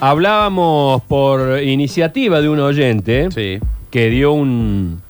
Hablábamos 0.00 1.02
por 1.02 1.62
iniciativa 1.62 2.40
de 2.40 2.48
un 2.48 2.60
oyente 2.60 3.28
Sí. 3.30 3.58
que 3.90 4.10
dio 4.10 4.32
un- 4.32 5.00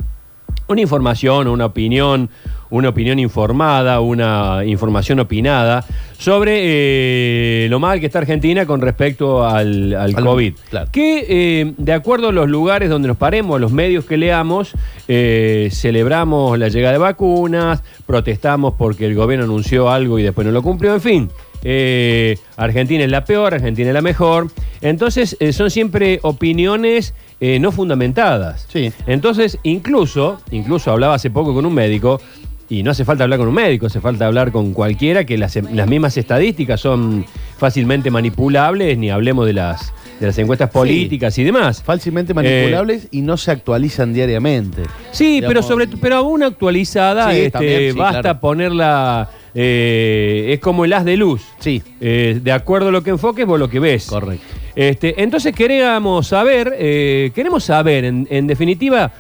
una 0.69 0.81
información, 0.81 1.49
una 1.49 1.67
opinión, 1.67 2.29
una 2.71 2.89
opinión 2.89 3.19
informada, 3.19 4.01
una 4.01 4.63
información 4.65 5.21
opinada 5.21 5.85
sobre 6.19 7.65
eh, 7.65 7.69
lo 7.69 7.79
mal 7.79 8.01
que 8.01 8.07
está 8.07 8.19
Argentina 8.21 8.65
con 8.67 8.81
respecto 8.81 9.45
al, 9.47 9.93
al 9.95 10.15
Al- 10.17 10.25
COVID. 10.25 10.55
claro. 10.71 10.89
Que 10.93 11.27
eh, 11.29 11.75
de 11.77 11.93
acuerdo 11.93 12.29
a 12.29 12.33
los 12.33 12.49
lugares 12.49 12.89
donde 12.89 13.09
nos 13.09 13.17
paremos, 13.17 13.57
a 13.57 13.59
los 13.59 13.73
medios 13.73 14.05
que 14.05 14.17
leamos, 14.17 14.73
eh, 15.09 15.69
celebramos 15.73 16.59
la 16.59 16.69
llegada 16.69 16.93
de 16.93 16.99
vacunas, 16.99 17.83
protestamos 18.07 18.75
porque 18.79 19.07
el 19.07 19.15
gobierno 19.15 19.45
anunció 19.47 19.91
algo 19.91 20.19
y 20.19 20.23
después 20.23 20.47
no 20.47 20.53
lo 20.53 20.63
cumplió, 20.63 20.95
en 20.95 21.01
fin. 21.01 21.31
Eh, 21.65 22.37
Argentina 22.57 23.05
es 23.05 23.11
la 23.11 23.25
peor, 23.25 23.55
Argentina 23.55 23.89
es 23.89 23.95
la 23.95 24.03
mejor. 24.03 24.51
Entonces, 24.81 25.37
eh, 25.41 25.53
son 25.53 25.71
siempre 25.71 26.21
opiniones 26.23 27.15
eh, 27.41 27.59
no 27.59 27.73
fundamentadas. 27.73 28.67
Sí. 28.73 28.93
Entonces, 29.07 29.59
incluso, 29.63 30.41
incluso 30.51 30.91
hablaba 30.91 31.15
hace 31.15 31.31
poco 31.31 31.55
con 31.55 31.67
un 31.67 31.75
médico, 31.75 32.21
y 32.69 32.83
no 32.83 32.91
hace 32.91 33.05
falta 33.05 33.23
hablar 33.23 33.39
con 33.39 33.47
un 33.49 33.55
médico, 33.55 33.87
hace 33.87 34.01
falta 34.01 34.27
hablar 34.27 34.51
con 34.51 34.73
cualquiera, 34.73 35.25
que 35.25 35.39
las, 35.39 35.55
las 35.73 35.87
mismas 35.89 36.17
estadísticas 36.17 36.81
son 36.81 37.25
fácilmente 37.59 38.11
manipulables, 38.11 38.99
ni 38.99 39.09
hablemos 39.09 39.47
de 39.47 39.53
las, 39.53 39.93
de 40.19 40.27
las 40.27 40.37
encuestas 40.39 40.71
políticas 40.71 41.39
y 41.39 41.45
demás. 41.45 41.81
Fácilmente 41.85 42.33
Eh, 42.33 42.35
manipulables 42.35 43.07
y 43.13 43.23
no 43.23 43.37
se 43.37 43.53
actualizan 43.53 44.13
diariamente. 44.13 44.83
Sí, 45.13 45.35
Digamos- 45.35 45.49
pero 45.49 45.63
sobre 45.63 45.87
pero 45.87 46.17
aún 46.17 46.43
actualizada, 46.43 47.31
Sí, 47.31 47.37
este, 47.39 47.51
también, 47.53 47.93
sí, 47.93 47.99
basta 47.99 48.21
claro. 48.23 48.41
ponerla, 48.41 49.31
eh, 49.59 50.53
es 50.53 50.61
como 50.61 50.85
el 50.85 50.93
haz 50.93 51.05
de 51.07 51.17
luz. 51.17 51.43
Sí, 51.59 51.83
Eh, 51.99 52.39
de 52.43 52.53
acuerdo 52.53 52.89
a 52.89 52.93
lo 52.93 53.03
que 53.03 53.11
enfoques, 53.11 53.47
vos 53.47 53.59
lo 53.59 53.71
que 53.71 53.81
ves. 53.81 54.07
correcto. 54.07 54.45
Este, 54.75 55.23
entonces 55.23 55.55
queríamos 55.55 56.27
saber, 56.27 56.75
eh, 56.79 57.31
queremos 57.35 57.65
saber, 57.65 58.05
en, 58.05 58.29
en 58.31 58.47
definitiva, 58.47 59.11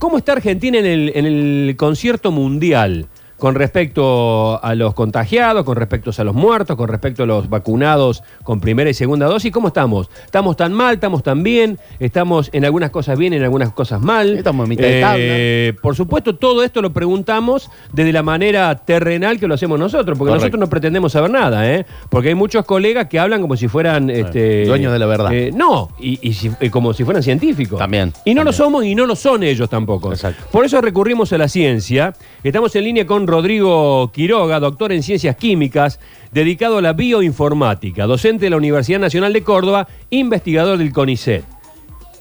cómo 0.00 0.18
está 0.18 0.32
Argentina 0.32 0.76
en 0.78 0.86
el, 0.86 1.12
en 1.14 1.24
el 1.26 1.74
concierto 1.76 2.32
mundial 2.32 3.06
con 3.38 3.54
respecto 3.54 4.62
a 4.64 4.74
los 4.74 4.94
contagiados, 4.94 5.64
con 5.64 5.76
respecto 5.76 6.10
a 6.16 6.24
los 6.24 6.34
muertos, 6.34 6.76
con 6.76 6.88
respecto 6.88 7.24
a 7.24 7.26
los 7.26 7.48
vacunados 7.48 8.22
con 8.42 8.60
primera 8.60 8.88
y 8.90 8.94
segunda 8.94 9.26
dosis. 9.26 9.52
¿Cómo 9.52 9.68
estamos? 9.68 10.08
¿Estamos 10.24 10.56
tan 10.56 10.72
mal? 10.72 10.94
¿Estamos 10.94 11.22
tan 11.22 11.42
bien? 11.42 11.78
¿Estamos 11.98 12.50
en 12.52 12.64
algunas 12.64 12.90
cosas 12.90 13.18
bien, 13.18 13.32
en 13.32 13.42
algunas 13.42 13.72
cosas 13.72 14.00
mal? 14.00 14.38
Estamos 14.38 14.64
en 14.64 14.68
mitad 14.70 14.82
de 14.84 15.02
Eh, 15.16 15.72
Por 15.82 15.96
supuesto, 15.96 16.36
todo 16.36 16.62
esto 16.64 16.80
lo 16.82 16.92
preguntamos 16.92 17.70
desde 17.92 18.12
la 18.12 18.22
manera 18.22 18.74
terrenal 18.84 19.38
que 19.38 19.46
lo 19.46 19.54
hacemos 19.54 19.78
nosotros, 19.78 20.16
porque 20.18 20.30
Correcto. 20.30 20.46
nosotros 20.46 20.60
no 20.60 20.70
pretendemos 20.70 21.12
saber 21.12 21.30
nada, 21.30 21.70
¿eh? 21.70 21.84
Porque 22.08 22.28
hay 22.28 22.34
muchos 22.34 22.64
colegas 22.64 23.06
que 23.08 23.18
hablan 23.18 23.40
como 23.40 23.56
si 23.56 23.68
fueran... 23.68 24.10
este, 24.10 24.64
dueños 24.66 24.92
de 24.92 24.98
la 24.98 25.06
verdad. 25.06 25.32
eh, 25.32 25.50
no, 25.54 25.90
y, 25.98 26.18
y 26.28 26.32
si- 26.34 26.50
eh, 26.60 26.70
como 26.70 26.92
si 26.94 27.04
fueran 27.04 27.22
científicos. 27.22 27.78
También, 27.78 28.12
Y 28.24 28.34
no 28.34 28.44
lo 28.44 28.52
somos 28.52 28.84
y 28.84 28.94
no 28.94 29.06
lo 29.06 29.16
son 29.16 29.42
ellos 29.42 29.68
tampoco. 29.68 30.12
Exacto. 30.12 30.44
Por 30.50 30.64
eso 30.64 30.80
recurrimos 30.80 31.32
a 31.32 31.38
la 31.38 31.48
ciencia. 31.48 32.14
Estamos 32.42 32.74
en 32.76 32.84
línea 32.84 33.06
con 33.06 33.23
Rodrigo 33.26 34.10
Quiroga, 34.12 34.60
doctor 34.60 34.92
en 34.92 35.02
ciencias 35.02 35.36
químicas, 35.36 36.00
dedicado 36.32 36.78
a 36.78 36.82
la 36.82 36.92
bioinformática, 36.92 38.06
docente 38.06 38.46
de 38.46 38.50
la 38.50 38.56
Universidad 38.56 39.00
Nacional 39.00 39.32
de 39.32 39.42
Córdoba, 39.42 39.86
investigador 40.10 40.78
del 40.78 40.92
CONICET. 40.92 41.44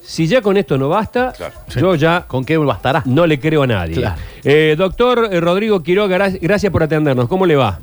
Si 0.01 0.27
ya 0.27 0.41
con 0.41 0.57
esto 0.57 0.77
no 0.77 0.89
basta, 0.89 1.33
yo 1.75 1.95
ya 1.95 2.25
¿Con 2.27 2.43
qué 2.43 2.57
bastará? 2.57 3.03
no 3.05 3.25
le 3.25 3.39
creo 3.39 3.63
a 3.63 3.67
nadie. 3.67 3.95
Claro. 3.95 4.15
Eh, 4.43 4.75
doctor 4.77 5.29
eh, 5.31 5.39
Rodrigo 5.39 5.81
Quiroga, 5.81 6.17
gra- 6.17 6.37
gracias 6.41 6.71
por 6.71 6.83
atendernos. 6.83 7.27
¿Cómo 7.29 7.45
le 7.45 7.55
va? 7.55 7.79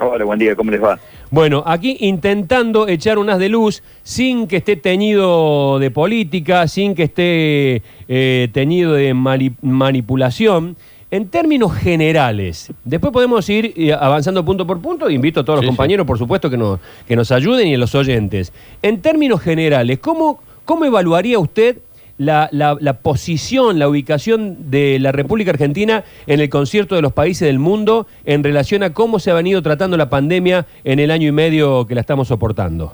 Hola, 0.00 0.24
buen 0.24 0.38
día, 0.38 0.54
¿cómo 0.54 0.70
les 0.70 0.80
va? 0.82 0.98
Bueno, 1.30 1.62
aquí 1.66 1.96
intentando 2.00 2.88
echar 2.88 3.18
unas 3.18 3.38
de 3.38 3.48
luz 3.50 3.82
sin 4.02 4.46
que 4.46 4.58
esté 4.58 4.76
teñido 4.76 5.78
de 5.78 5.90
política, 5.90 6.66
sin 6.68 6.94
que 6.94 7.02
esté 7.02 7.82
eh, 8.08 8.48
teñido 8.52 8.92
de 8.94 9.12
mani- 9.12 9.52
manipulación. 9.60 10.76
En 11.12 11.26
términos 11.28 11.72
generales, 11.74 12.70
después 12.84 13.12
podemos 13.12 13.48
ir 13.48 13.72
eh, 13.76 13.92
avanzando 13.92 14.44
punto 14.44 14.64
por 14.66 14.80
punto. 14.80 15.10
Invito 15.10 15.40
a 15.40 15.44
todos 15.44 15.56
los 15.58 15.64
Sí, 15.64 15.66
compañeros, 15.68 16.06
por 16.06 16.18
supuesto, 16.18 16.48
que 16.48 16.56
nos, 16.56 16.78
que 17.08 17.16
nos 17.16 17.32
ayuden 17.32 17.66
y 17.66 17.74
a 17.74 17.78
los 17.78 17.94
oyentes. 17.96 18.52
En 18.82 19.00
términos 19.02 19.40
generales, 19.40 19.98
¿cómo, 19.98 20.40
cómo 20.64 20.84
evaluaría 20.84 21.38
usted 21.40 21.78
la, 22.16 22.48
la- 22.52 22.76
la 22.78 22.92
posición, 22.98 23.78
la 23.80 23.88
ubicación 23.88 24.70
de 24.70 24.98
la 25.00 25.10
República 25.10 25.50
Argentina 25.50 26.04
en 26.28 26.38
el 26.38 26.48
concierto 26.48 26.94
de 26.94 27.02
los 27.02 27.12
países 27.12 27.46
del 27.48 27.58
mundo 27.58 28.06
en 28.24 28.44
relación 28.44 28.82
a 28.84 28.92
cómo 28.92 29.18
se 29.18 29.30
ha 29.32 29.34
venido 29.34 29.62
tratando 29.62 29.96
la 29.96 30.10
pandemia 30.10 30.66
en 30.84 31.00
el 31.00 31.10
año 31.10 31.26
y 31.28 31.32
medio 31.32 31.86
que 31.86 31.94
la 31.96 32.02
estamos 32.02 32.28
soportando? 32.28 32.92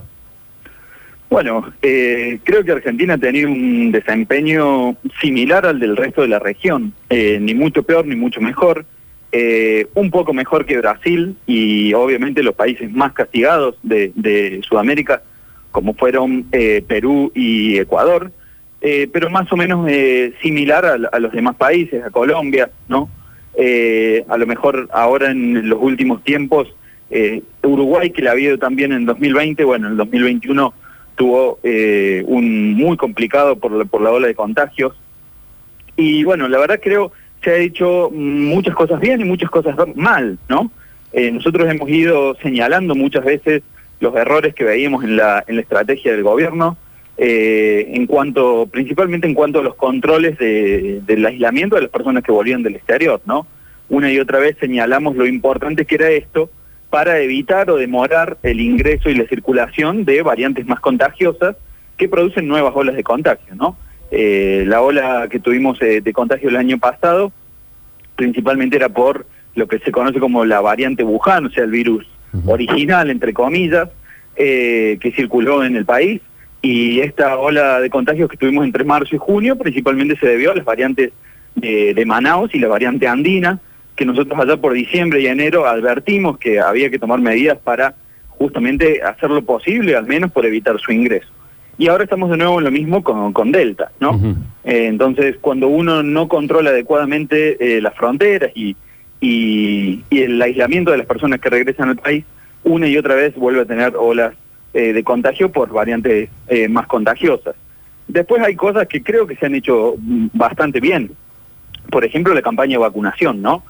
Bueno, 1.28 1.72
eh, 1.82 2.38
creo 2.44 2.64
que 2.64 2.72
Argentina 2.72 3.14
ha 3.14 3.18
tenido 3.18 3.50
un 3.50 3.90
desempeño 3.90 4.96
similar 5.20 5.66
al 5.66 5.80
del 5.80 5.96
resto 5.96 6.22
de 6.22 6.28
la 6.28 6.38
región, 6.38 6.92
eh, 7.10 7.38
ni 7.40 7.52
mucho 7.52 7.82
peor 7.82 8.06
ni 8.06 8.14
mucho 8.14 8.40
mejor, 8.40 8.84
eh, 9.32 9.88
un 9.94 10.10
poco 10.10 10.32
mejor 10.32 10.66
que 10.66 10.78
Brasil 10.78 11.36
y 11.46 11.92
obviamente 11.94 12.44
los 12.44 12.54
países 12.54 12.92
más 12.92 13.12
castigados 13.12 13.74
de, 13.82 14.60
Sudamérica, 14.68 15.22
como 15.72 15.94
fueron 15.94 16.46
eh, 16.52 16.84
Perú 16.86 17.32
y 17.34 17.76
Ecuador, 17.78 18.30
pero 19.12 19.28
más 19.30 19.52
o 19.52 19.56
menos 19.56 19.90
similar 20.40 20.86
a, 20.86 20.94
a 21.10 21.18
los 21.18 21.32
demás 21.32 21.56
países, 21.56 22.04
a 22.04 22.10
Colombia, 22.10 22.70
¿no? 22.86 23.10
A 24.28 24.36
lo 24.36 24.46
mejor 24.46 24.88
ahora 24.92 25.32
en 25.32 25.68
los 25.68 25.80
últimos 25.82 26.22
tiempos, 26.22 26.68
Uruguay, 27.64 28.10
que 28.10 28.22
la 28.22 28.30
ha 28.30 28.34
habido 28.34 28.58
también 28.58 28.92
en 28.92 29.04
2020, 29.04 29.64
bueno, 29.64 29.86
en 29.88 29.92
el 29.92 29.98
2021 29.98 30.72
tuvo 31.16 31.58
eh, 31.62 32.22
un 32.26 32.74
muy 32.74 32.96
complicado 32.96 33.56
por 33.56 33.72
la, 33.72 33.84
por 33.84 34.00
la 34.00 34.10
ola 34.10 34.26
de 34.28 34.34
contagios. 34.34 34.94
Y 35.96 36.24
bueno, 36.24 36.46
la 36.48 36.58
verdad 36.58 36.80
creo 36.82 37.12
se 37.42 37.50
ha 37.50 37.56
hecho 37.56 38.10
muchas 38.12 38.74
cosas 38.74 39.00
bien 39.00 39.20
y 39.20 39.24
muchas 39.24 39.50
cosas 39.50 39.76
mal, 39.94 40.38
¿no? 40.48 40.70
Eh, 41.12 41.30
nosotros 41.30 41.68
hemos 41.70 41.88
ido 41.88 42.34
señalando 42.42 42.94
muchas 42.94 43.24
veces 43.24 43.62
los 44.00 44.14
errores 44.14 44.54
que 44.54 44.64
veíamos 44.64 45.04
en 45.04 45.16
la, 45.16 45.42
en 45.46 45.56
la 45.56 45.62
estrategia 45.62 46.12
del 46.12 46.22
gobierno, 46.22 46.76
eh, 47.16 47.90
en 47.94 48.06
cuanto, 48.06 48.66
principalmente 48.70 49.26
en 49.26 49.32
cuanto 49.34 49.60
a 49.60 49.62
los 49.62 49.74
controles 49.76 50.36
de- 50.38 51.00
del 51.06 51.24
aislamiento 51.24 51.76
de 51.76 51.82
las 51.82 51.90
personas 51.90 52.22
que 52.22 52.32
volvían 52.32 52.62
del 52.62 52.76
exterior, 52.76 53.20
¿no? 53.24 53.46
Una 53.88 54.12
y 54.12 54.18
otra 54.18 54.38
vez 54.38 54.56
señalamos 54.60 55.16
lo 55.16 55.26
importante 55.26 55.86
que 55.86 55.94
era 55.94 56.10
esto 56.10 56.50
para 56.96 57.20
evitar 57.20 57.68
o 57.68 57.76
demorar 57.76 58.38
el 58.42 58.58
ingreso 58.58 59.10
y 59.10 59.14
la 59.14 59.26
circulación 59.26 60.06
de 60.06 60.22
variantes 60.22 60.66
más 60.66 60.80
contagiosas 60.80 61.54
que 61.98 62.08
producen 62.08 62.48
nuevas 62.48 62.72
olas 62.74 62.96
de 62.96 63.04
contagio, 63.04 63.54
¿no? 63.54 63.76
Eh, 64.10 64.64
la 64.66 64.80
ola 64.80 65.28
que 65.30 65.38
tuvimos 65.38 65.76
eh, 65.82 66.00
de 66.00 66.12
contagio 66.14 66.48
el 66.48 66.56
año 66.56 66.78
pasado 66.78 67.32
principalmente 68.14 68.76
era 68.78 68.88
por 68.88 69.26
lo 69.56 69.68
que 69.68 69.78
se 69.80 69.92
conoce 69.92 70.20
como 70.20 70.46
la 70.46 70.62
variante 70.62 71.04
Wuhan, 71.04 71.44
o 71.44 71.50
sea, 71.50 71.64
el 71.64 71.70
virus 71.70 72.06
original, 72.46 73.10
entre 73.10 73.34
comillas, 73.34 73.90
eh, 74.34 74.96
que 74.98 75.12
circuló 75.12 75.64
en 75.64 75.76
el 75.76 75.84
país. 75.84 76.22
Y 76.62 77.00
esta 77.00 77.36
ola 77.36 77.78
de 77.78 77.90
contagios 77.90 78.30
que 78.30 78.38
tuvimos 78.38 78.64
entre 78.64 78.84
marzo 78.84 79.14
y 79.14 79.18
junio 79.18 79.56
principalmente 79.56 80.16
se 80.16 80.28
debió 80.28 80.52
a 80.52 80.54
las 80.54 80.64
variantes 80.64 81.12
de, 81.56 81.92
de 81.92 82.06
Manaus 82.06 82.54
y 82.54 82.58
la 82.58 82.68
variante 82.68 83.06
andina, 83.06 83.60
que 83.96 84.04
nosotros 84.04 84.38
allá 84.38 84.56
por 84.56 84.72
diciembre 84.72 85.20
y 85.20 85.26
enero 85.26 85.66
advertimos 85.66 86.38
que 86.38 86.60
había 86.60 86.90
que 86.90 86.98
tomar 86.98 87.20
medidas 87.20 87.58
para 87.58 87.94
justamente 88.28 89.02
hacer 89.02 89.30
lo 89.30 89.42
posible, 89.42 89.96
al 89.96 90.06
menos 90.06 90.30
por 90.30 90.44
evitar 90.44 90.78
su 90.78 90.92
ingreso. 90.92 91.28
Y 91.78 91.88
ahora 91.88 92.04
estamos 92.04 92.30
de 92.30 92.36
nuevo 92.36 92.58
en 92.58 92.64
lo 92.64 92.70
mismo 92.70 93.02
con, 93.02 93.32
con 93.32 93.52
Delta, 93.52 93.90
¿no? 94.00 94.18
Eh, 94.64 94.86
entonces, 94.86 95.36
cuando 95.40 95.68
uno 95.68 96.02
no 96.02 96.28
controla 96.28 96.70
adecuadamente 96.70 97.76
eh, 97.76 97.80
las 97.80 97.94
fronteras 97.94 98.50
y, 98.54 98.76
y, 99.20 100.02
y 100.08 100.22
el 100.22 100.40
aislamiento 100.40 100.90
de 100.90 100.98
las 100.98 101.06
personas 101.06 101.40
que 101.40 101.50
regresan 101.50 101.90
al 101.90 101.96
país, 101.96 102.24
una 102.64 102.88
y 102.88 102.96
otra 102.96 103.14
vez 103.14 103.34
vuelve 103.36 103.60
a 103.60 103.64
tener 103.64 103.94
olas 103.96 104.34
eh, 104.74 104.92
de 104.92 105.04
contagio 105.04 105.50
por 105.50 105.72
variantes 105.72 106.28
eh, 106.48 106.68
más 106.68 106.86
contagiosas. 106.86 107.54
Después 108.08 108.42
hay 108.42 108.56
cosas 108.56 108.86
que 108.86 109.02
creo 109.02 109.26
que 109.26 109.36
se 109.36 109.46
han 109.46 109.54
hecho 109.54 109.94
mm, 109.98 110.26
bastante 110.34 110.80
bien. 110.80 111.12
Por 111.90 112.04
ejemplo, 112.04 112.34
la 112.34 112.42
campaña 112.42 112.72
de 112.72 112.82
vacunación, 112.82 113.40
¿no? 113.40 113.62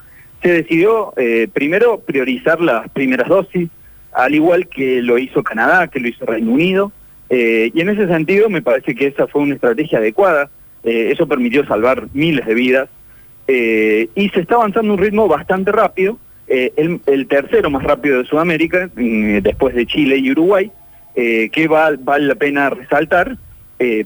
Se 0.42 0.48
decidió 0.52 1.12
eh, 1.16 1.48
primero 1.52 2.00
priorizar 2.00 2.60
las 2.60 2.88
primeras 2.90 3.28
dosis, 3.28 3.68
al 4.12 4.34
igual 4.34 4.68
que 4.68 5.02
lo 5.02 5.18
hizo 5.18 5.42
Canadá, 5.42 5.88
que 5.88 6.00
lo 6.00 6.08
hizo 6.08 6.24
Reino 6.26 6.52
Unido, 6.52 6.92
eh, 7.28 7.70
y 7.74 7.80
en 7.80 7.88
ese 7.88 8.06
sentido 8.06 8.48
me 8.48 8.62
parece 8.62 8.94
que 8.94 9.06
esa 9.08 9.26
fue 9.26 9.42
una 9.42 9.54
estrategia 9.54 9.98
adecuada, 9.98 10.48
eh, 10.84 11.10
eso 11.12 11.26
permitió 11.26 11.66
salvar 11.66 12.06
miles 12.12 12.46
de 12.46 12.54
vidas, 12.54 12.88
eh, 13.48 14.08
y 14.14 14.28
se 14.30 14.40
está 14.40 14.54
avanzando 14.56 14.92
un 14.92 14.98
ritmo 14.98 15.26
bastante 15.28 15.72
rápido, 15.72 16.18
eh, 16.48 16.72
el, 16.76 17.00
el 17.06 17.26
tercero 17.26 17.68
más 17.70 17.82
rápido 17.82 18.18
de 18.18 18.24
Sudamérica, 18.26 18.88
después 18.94 19.74
de 19.74 19.86
Chile 19.86 20.16
y 20.18 20.30
Uruguay, 20.30 20.70
que 21.14 21.66
va- 21.68 21.92
vale 21.98 22.26
la 22.26 22.34
pena 22.34 22.68
resaltar, 22.70 23.36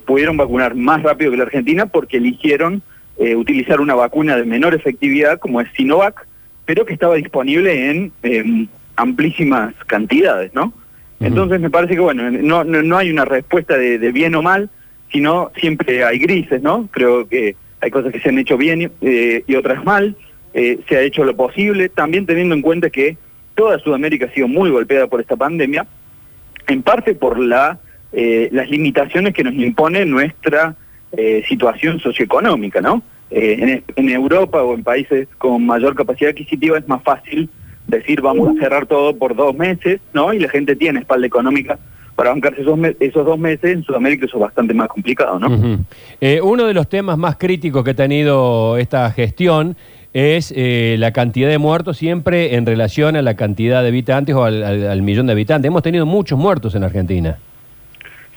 pudieron 0.05 0.37
vacunar 0.37 0.75
más 0.75 1.03
rápido 1.03 1.29
que 1.31 1.37
la 1.37 1.43
Argentina 1.43 1.85
porque 1.85 2.17
eligieron 2.17 2.81
eh, 3.21 3.35
utilizar 3.35 3.79
una 3.79 3.95
vacuna 3.95 4.35
de 4.35 4.45
menor 4.45 4.73
efectividad 4.73 5.39
como 5.39 5.61
es 5.61 5.67
Sinovac, 5.75 6.27
pero 6.65 6.85
que 6.85 6.93
estaba 6.93 7.15
disponible 7.15 7.89
en 7.89 8.11
eh, 8.23 8.67
amplísimas 8.95 9.73
cantidades, 9.87 10.53
¿no? 10.53 10.73
Entonces 11.19 11.59
me 11.59 11.69
parece 11.69 11.93
que, 11.93 11.99
bueno, 11.99 12.31
no, 12.31 12.63
no, 12.63 12.81
no 12.81 12.97
hay 12.97 13.11
una 13.11 13.25
respuesta 13.25 13.77
de, 13.77 13.99
de 13.99 14.11
bien 14.11 14.33
o 14.33 14.41
mal, 14.41 14.71
sino 15.11 15.51
siempre 15.55 16.03
hay 16.03 16.17
grises, 16.17 16.63
¿no? 16.63 16.89
Creo 16.91 17.27
que 17.27 17.55
hay 17.79 17.91
cosas 17.91 18.11
que 18.11 18.19
se 18.19 18.29
han 18.29 18.39
hecho 18.39 18.57
bien 18.57 18.91
eh, 19.01 19.43
y 19.45 19.55
otras 19.55 19.83
mal, 19.83 20.15
eh, 20.53 20.79
se 20.87 20.97
ha 20.97 21.01
hecho 21.01 21.23
lo 21.23 21.35
posible, 21.35 21.89
también 21.89 22.25
teniendo 22.25 22.55
en 22.55 22.61
cuenta 22.61 22.89
que 22.89 23.17
toda 23.55 23.79
Sudamérica 23.79 24.25
ha 24.25 24.33
sido 24.33 24.47
muy 24.47 24.69
golpeada 24.69 25.07
por 25.07 25.21
esta 25.21 25.35
pandemia, 25.35 25.85
en 26.67 26.83
parte 26.83 27.15
por 27.15 27.39
la, 27.39 27.79
eh, 28.13 28.49
las 28.51 28.69
limitaciones 28.69 29.33
que 29.33 29.43
nos 29.43 29.53
impone 29.53 30.05
nuestra 30.05 30.75
eh, 31.17 31.43
situación 31.47 31.99
socioeconómica, 31.99 32.81
¿no? 32.81 33.01
Eh, 33.29 33.83
en, 33.95 34.09
Europa 34.09 34.61
o 34.61 34.73
en 34.73 34.83
países 34.83 35.27
con 35.37 35.65
mayor 35.65 35.95
capacidad 35.95 36.31
adquisitiva 36.31 36.77
es 36.77 36.87
más 36.89 37.01
fácil 37.01 37.49
decir 37.87 38.21
vamos 38.21 38.49
a 38.49 38.59
cerrar 38.59 38.85
todo 38.85 39.15
por 39.15 39.35
dos 39.35 39.55
meses, 39.55 40.01
¿no? 40.13 40.33
Y 40.33 40.39
la 40.39 40.49
gente 40.49 40.75
tiene 40.75 40.99
espalda 40.99 41.27
económica 41.27 41.79
para 42.15 42.31
bancarse 42.31 42.61
esos, 42.61 42.77
esos 42.99 43.25
dos 43.25 43.39
meses, 43.39 43.71
en 43.71 43.83
Sudamérica 43.83 44.25
eso 44.25 44.37
es 44.37 44.41
bastante 44.41 44.73
más 44.73 44.89
complicado, 44.89 45.39
¿no? 45.39 45.79
Eh, 46.19 46.41
uno 46.41 46.65
de 46.65 46.73
los 46.73 46.89
temas 46.89 47.17
más 47.17 47.37
críticos 47.37 47.83
que 47.83 47.91
ha 47.91 47.95
tenido 47.95 48.77
esta 48.77 49.09
gestión 49.11 49.77
es 50.13 50.53
eh, 50.55 50.97
la 50.99 51.11
cantidad 51.11 51.49
de 51.49 51.57
muertos 51.57 51.97
siempre 51.97 52.55
en 52.55 52.65
relación 52.65 53.15
a 53.15 53.21
la 53.21 53.35
cantidad 53.35 53.81
de 53.81 53.87
habitantes 53.87 54.35
o 54.35 54.43
al 54.43 55.01
millón 55.01 55.27
de 55.27 55.33
habitantes. 55.33 55.67
Hemos 55.67 55.83
tenido 55.83 56.05
muchos 56.05 56.37
muertos 56.37 56.75
en 56.75 56.83
Argentina. 56.83 57.37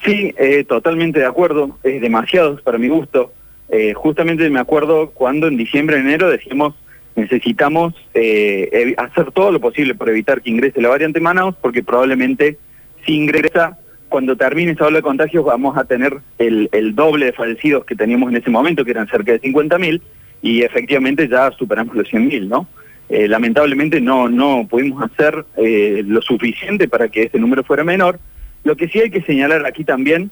Sí, 0.04 0.34
eh, 0.36 0.64
totalmente 0.64 1.20
de 1.20 1.26
acuerdo, 1.26 1.78
es 1.82 2.00
demasiados 2.00 2.60
para 2.62 2.78
mi 2.78 2.88
gusto. 2.88 3.32
Eh, 3.70 3.94
justamente 3.94 4.48
me 4.50 4.60
acuerdo 4.60 5.10
cuando 5.10 5.48
en 5.48 5.56
diciembre, 5.56 5.98
enero 5.98 6.30
decíamos 6.30 6.74
necesitamos 7.16 7.94
eh, 8.12 8.94
hacer 8.96 9.30
todo 9.30 9.52
lo 9.52 9.60
posible 9.60 9.94
por 9.94 10.08
evitar 10.08 10.42
que 10.42 10.50
ingrese 10.50 10.82
la 10.82 10.88
variante 10.88 11.20
Manaus, 11.20 11.54
porque 11.60 11.82
probablemente 11.82 12.58
si 13.06 13.14
ingresa, 13.14 13.78
cuando 14.08 14.36
termine 14.36 14.72
esa 14.72 14.86
ola 14.86 14.98
de 14.98 15.02
contagios 15.02 15.44
vamos 15.44 15.76
a 15.76 15.84
tener 15.84 16.18
el, 16.38 16.68
el 16.72 16.94
doble 16.94 17.26
de 17.26 17.32
fallecidos 17.32 17.84
que 17.84 17.94
teníamos 17.94 18.30
en 18.30 18.38
ese 18.38 18.50
momento, 18.50 18.84
que 18.84 18.90
eran 18.90 19.08
cerca 19.08 19.32
de 19.32 19.40
50.000, 19.40 20.00
y 20.42 20.62
efectivamente 20.62 21.28
ya 21.28 21.50
superamos 21.52 21.94
los 21.94 22.08
100.000, 22.12 22.48
¿no? 22.48 22.66
Eh, 23.08 23.28
lamentablemente 23.28 24.00
no, 24.00 24.28
no 24.28 24.66
pudimos 24.68 25.02
hacer 25.02 25.44
eh, 25.56 26.02
lo 26.06 26.22
suficiente 26.22 26.88
para 26.88 27.08
que 27.08 27.24
ese 27.24 27.38
número 27.38 27.62
fuera 27.62 27.84
menor. 27.84 28.18
Lo 28.64 28.76
que 28.76 28.88
sí 28.88 28.99
hay 28.99 29.11
que 29.11 29.22
señalar 29.22 29.64
aquí 29.66 29.84
también 29.84 30.31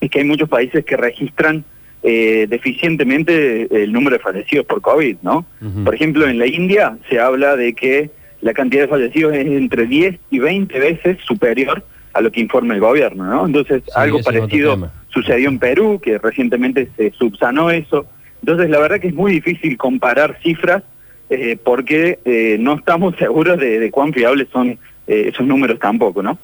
es 0.00 0.10
que 0.10 0.18
hay 0.18 0.24
muchos 0.24 0.48
países 0.48 0.84
que 0.84 0.96
registran 0.96 1.64
eh, 2.02 2.46
deficientemente 2.48 3.68
el 3.84 3.92
número 3.92 4.16
de 4.16 4.22
fallecidos 4.22 4.66
por 4.66 4.80
COVID, 4.80 5.18
¿no? 5.22 5.46
Por 5.84 5.94
ejemplo, 5.94 6.26
en 6.26 6.38
la 6.38 6.46
India 6.46 6.98
se 7.08 7.20
habla 7.20 7.54
de 7.54 7.74
que 7.74 8.10
la 8.40 8.52
cantidad 8.52 8.82
de 8.82 8.88
fallecidos 8.88 9.34
es 9.34 9.46
entre 9.46 9.86
10 9.86 10.18
y 10.30 10.38
20 10.40 10.78
veces 10.80 11.18
superior 11.24 11.84
a 12.12 12.20
lo 12.20 12.32
que 12.32 12.40
informa 12.40 12.74
el 12.74 12.80
gobierno, 12.80 13.24
¿no? 13.24 13.46
Entonces, 13.46 13.84
Sí, 13.84 13.92
algo 13.94 14.20
parecido 14.20 14.90
sucedió 15.10 15.48
en 15.48 15.60
Perú, 15.60 16.00
que 16.02 16.18
recientemente 16.18 16.88
se 16.96 17.12
subsanó 17.12 17.70
eso. 17.70 18.06
Entonces, 18.40 18.68
la 18.68 18.80
verdad 18.80 18.98
que 18.98 19.08
es 19.08 19.14
muy 19.14 19.30
difícil 19.30 19.76
comparar 19.76 20.38
cifras 20.42 20.82
eh, 21.30 21.56
porque 21.62 22.18
eh, 22.24 22.56
no 22.58 22.74
estamos 22.74 23.14
seguros 23.18 23.58
de, 23.58 23.78
de 23.78 23.90
cuán 23.92 24.12
fiables 24.12 24.48
son 24.52 24.78
esos 25.06 25.46
números 25.46 25.78
tampoco, 25.78 26.22
¿no? 26.22 26.38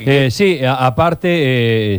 Eh, 0.00 0.30
sí, 0.30 0.64
a- 0.64 0.86
aparte, 0.86 1.28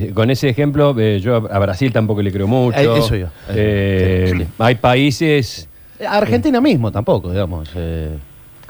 eh, 0.08 0.12
con 0.14 0.30
ese 0.30 0.50
ejemplo, 0.50 0.96
eh, 1.00 1.20
yo 1.20 1.36
a 1.52 1.60
Brasil 1.60 1.92
tampoco 1.92 2.22
le 2.22 2.32
creo 2.32 2.48
mucho. 2.48 2.78
Eh, 2.80 3.00
eso 3.00 3.16
yo. 3.16 3.28
Eh, 3.50 4.34
Sí. 4.38 4.46
Hay 4.60 4.76
países... 4.76 5.68
Argentina 6.08 6.62
mismo 6.62 6.92
tampoco, 6.92 7.32
digamos. 7.32 7.72
eh, 7.76 8.10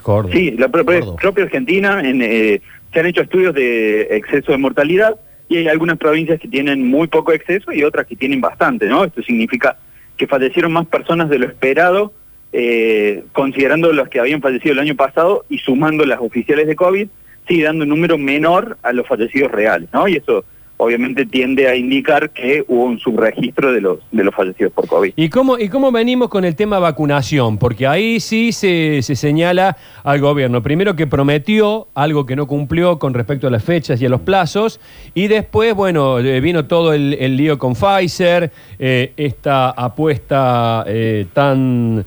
Córdoba. 0.02 0.34
Sí, 0.34 0.52
la 0.52 0.68
propia, 0.68 0.98
Córdoba. 1.00 1.16
propia 1.20 1.44
Argentina 1.44 2.00
en, 2.02 2.22
eh, 2.22 2.60
se 2.92 3.00
han 3.00 3.06
hecho 3.06 3.22
estudios 3.22 3.54
de 3.54 4.02
exceso 4.16 4.50
de 4.52 4.58
mortalidad 4.58 5.16
y 5.48 5.56
hay 5.58 5.68
algunas 5.68 5.98
provincias 5.98 6.40
que 6.40 6.48
tienen 6.48 6.88
muy 6.88 7.06
poco 7.08 7.32
exceso 7.32 7.72
y 7.72 7.82
otras 7.84 8.06
que 8.06 8.16
tienen 8.16 8.40
bastante, 8.40 8.86
¿no? 8.86 9.04
Esto 9.04 9.22
significa 9.22 9.76
que 10.16 10.26
fallecieron 10.26 10.72
más 10.72 10.86
personas 10.86 11.28
de 11.28 11.38
lo 11.38 11.46
esperado, 11.46 12.12
eh, 12.52 13.22
considerando 13.32 13.92
las 13.92 14.08
que 14.08 14.18
habían 14.20 14.40
fallecido 14.40 14.72
el 14.72 14.78
año 14.80 14.94
pasado 14.96 15.44
y 15.48 15.58
sumando 15.58 16.04
las 16.04 16.20
oficiales 16.20 16.66
de 16.66 16.74
COVID, 16.76 17.08
sigue 17.50 17.64
dando 17.64 17.82
un 17.82 17.90
número 17.90 18.16
menor 18.16 18.78
a 18.82 18.92
los 18.92 19.06
fallecidos 19.08 19.50
reales, 19.50 19.88
¿no? 19.92 20.06
Y 20.06 20.16
eso 20.16 20.44
obviamente 20.80 21.26
tiende 21.26 21.68
a 21.68 21.76
indicar 21.76 22.30
que 22.30 22.64
hubo 22.66 22.84
un 22.84 22.98
subregistro 22.98 23.72
de 23.72 23.82
los 23.82 23.98
de 24.10 24.24
los 24.24 24.34
fallecidos 24.34 24.72
por 24.72 24.86
COVID. 24.86 25.12
¿Y 25.14 25.28
cómo, 25.28 25.58
¿Y 25.58 25.68
cómo 25.68 25.92
venimos 25.92 26.28
con 26.28 26.44
el 26.44 26.56
tema 26.56 26.78
vacunación? 26.78 27.58
Porque 27.58 27.86
ahí 27.86 28.18
sí 28.18 28.52
se, 28.52 29.02
se 29.02 29.14
señala 29.14 29.76
al 30.02 30.20
gobierno. 30.20 30.62
Primero 30.62 30.96
que 30.96 31.06
prometió 31.06 31.88
algo 31.94 32.24
que 32.24 32.34
no 32.34 32.46
cumplió 32.46 32.98
con 32.98 33.12
respecto 33.12 33.46
a 33.46 33.50
las 33.50 33.62
fechas 33.62 34.00
y 34.00 34.06
a 34.06 34.08
los 34.08 34.22
plazos. 34.22 34.80
Y 35.14 35.28
después, 35.28 35.74
bueno, 35.74 36.18
eh, 36.18 36.40
vino 36.40 36.64
todo 36.64 36.94
el, 36.94 37.36
lío 37.36 37.58
con 37.58 37.74
Pfizer, 37.74 38.50
eh, 38.78 39.12
esta 39.16 39.70
apuesta 39.70 40.84
eh, 40.86 41.26
tan, 41.32 42.04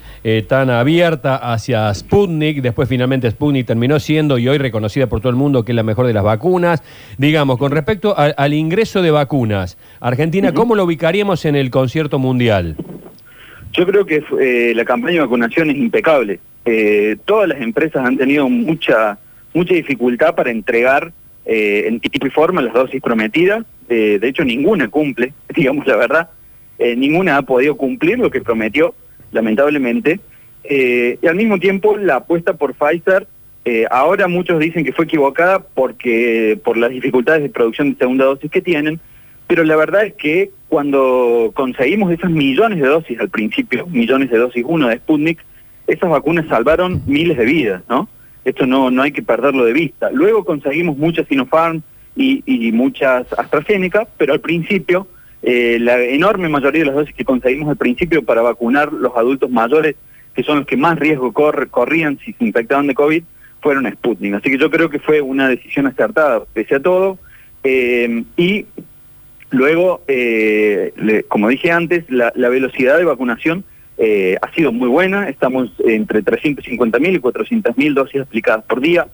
tan 0.47 0.69
abierta 0.71 1.35
hacia 1.35 1.93
Sputnik. 1.93 2.61
Después 2.61 2.89
finalmente 2.89 3.29
Sputnik 3.29 3.67
terminó 3.67 3.99
siendo 3.99 4.37
y 4.39 4.47
hoy 4.47 4.57
reconocida 4.57 5.07
por 5.07 5.19
todo 5.19 5.29
el 5.29 5.35
mundo 5.35 5.63
que 5.63 5.73
es 5.73 5.75
la 5.75 5.83
mejor 5.83 6.07
de 6.07 6.13
las 6.13 6.23
vacunas. 6.23 6.81
Digamos, 7.17 7.57
con 7.57 7.71
respecto 7.71 8.15
al 8.17 8.53
ingreso 8.63 9.01
de 9.01 9.11
vacunas, 9.11 9.77
Argentina, 9.99 10.53
¿cómo 10.53 10.75
lo 10.75 10.85
ubicaríamos 10.85 11.45
en 11.45 11.55
el 11.55 11.69
concierto 11.69 12.17
mundial? 12.19 12.75
Yo 13.73 13.85
creo 13.85 14.05
que 14.05 14.23
eh, 14.39 14.73
la 14.75 14.85
campaña 14.85 15.15
de 15.15 15.21
vacunación 15.21 15.69
es 15.69 15.77
impecable. 15.77 16.39
Eh, 16.65 17.17
todas 17.25 17.49
las 17.49 17.61
empresas 17.61 18.05
han 18.05 18.17
tenido 18.17 18.47
mucha 18.47 19.17
mucha 19.53 19.75
dificultad 19.75 20.33
para 20.33 20.49
entregar 20.49 21.11
eh, 21.45 21.83
en 21.87 21.99
tipo 21.99 22.25
y 22.25 22.29
forma 22.29 22.61
las 22.61 22.73
dosis 22.73 23.01
prometidas. 23.01 23.65
Eh, 23.89 24.17
de 24.19 24.27
hecho, 24.27 24.43
ninguna 24.43 24.87
cumple, 24.87 25.33
digamos 25.55 25.85
la 25.85 25.95
verdad. 25.95 26.29
Ninguna 26.97 27.37
ha 27.37 27.41
podido 27.43 27.77
cumplir 27.77 28.19
lo 28.19 28.29
que 28.29 28.41
prometió, 28.41 28.93
lamentablemente. 29.31 30.19
Y 30.69 31.25
al 31.25 31.35
mismo 31.35 31.57
tiempo, 31.57 31.95
la 31.95 32.15
apuesta 32.15 32.55
por 32.55 32.73
Pfizer, 32.73 33.25
eh, 33.65 33.85
ahora 33.89 34.27
muchos 34.27 34.59
dicen 34.59 34.83
que 34.83 34.93
fue 34.93 35.05
equivocada 35.05 35.59
porque 35.59 36.59
por 36.63 36.77
las 36.77 36.89
dificultades 36.91 37.43
de 37.43 37.49
producción 37.49 37.91
de 37.91 37.97
segunda 37.97 38.25
dosis 38.25 38.51
que 38.51 38.61
tienen, 38.61 38.99
pero 39.47 39.63
la 39.63 39.75
verdad 39.75 40.05
es 40.05 40.13
que 40.13 40.51
cuando 40.69 41.51
conseguimos 41.53 42.11
esas 42.11 42.31
millones 42.31 42.79
de 42.81 42.87
dosis 42.87 43.19
al 43.19 43.29
principio, 43.29 43.85
millones 43.87 44.31
de 44.31 44.37
dosis 44.37 44.65
uno 44.67 44.87
de 44.87 44.97
Sputnik, 44.97 45.39
esas 45.87 46.09
vacunas 46.09 46.47
salvaron 46.47 47.01
miles 47.05 47.37
de 47.37 47.45
vidas, 47.45 47.83
¿no? 47.89 48.07
Esto 48.45 48.65
no, 48.65 48.89
no 48.91 49.01
hay 49.01 49.11
que 49.11 49.21
perderlo 49.21 49.63
de 49.65 49.73
vista. 49.73 50.09
Luego 50.11 50.43
conseguimos 50.43 50.97
muchas 50.97 51.27
Sinopharm 51.27 51.81
y, 52.15 52.43
y 52.45 52.71
muchas 52.71 53.31
AstraZeneca, 53.37 54.07
pero 54.17 54.33
al 54.33 54.39
principio, 54.41 55.07
eh, 55.41 55.77
la 55.79 56.01
enorme 56.01 56.49
mayoría 56.49 56.81
de 56.81 56.87
las 56.87 56.95
dosis 56.95 57.15
que 57.15 57.25
conseguimos 57.25 57.69
al 57.69 57.77
principio 57.77 58.23
para 58.23 58.41
vacunar 58.41 58.91
los 58.91 59.15
adultos 59.15 59.49
mayores, 59.49 59.95
que 60.33 60.43
son 60.43 60.59
los 60.59 60.67
que 60.67 60.77
más 60.77 60.97
riesgo 60.97 61.31
corre- 61.31 61.69
corrían 61.69 62.17
si 62.25 62.33
se 62.33 62.43
infectaban 62.43 62.87
de 62.87 62.95
COVID, 62.95 63.23
fueron 63.63 63.91
Sputnik. 63.91 64.35
Así 64.35 64.51
que 64.51 64.57
yo 64.59 64.69
creo 64.69 64.89
que 64.89 64.99
fue 64.99 65.21
una 65.21 65.49
decisión 65.49 65.87
acertada, 65.87 66.43
pese 66.53 66.75
a 66.75 66.79
todo. 66.81 67.17
Eh, 67.63 68.23
y 68.37 68.65
Luego, 69.53 70.01
eh, 70.07 71.23
como 71.27 71.47
dije 71.47 71.71
antes, 71.71 72.05
la, 72.09 72.31
velocidad 72.35 72.97
de 72.97 73.05
vacunación 73.05 73.63
eh, 73.99 74.35
ha 74.41 74.51
sido 74.53 74.71
muy 74.71 74.87
buena. 74.87 75.29
Estamos 75.29 75.69
entre 75.85 76.23
350.000 76.23 77.13
y 77.13 77.19
400.000 77.19 77.93
dosis 77.93 78.21
aplicadas 78.21 78.65
por 78.65 78.81
día. 78.81 79.05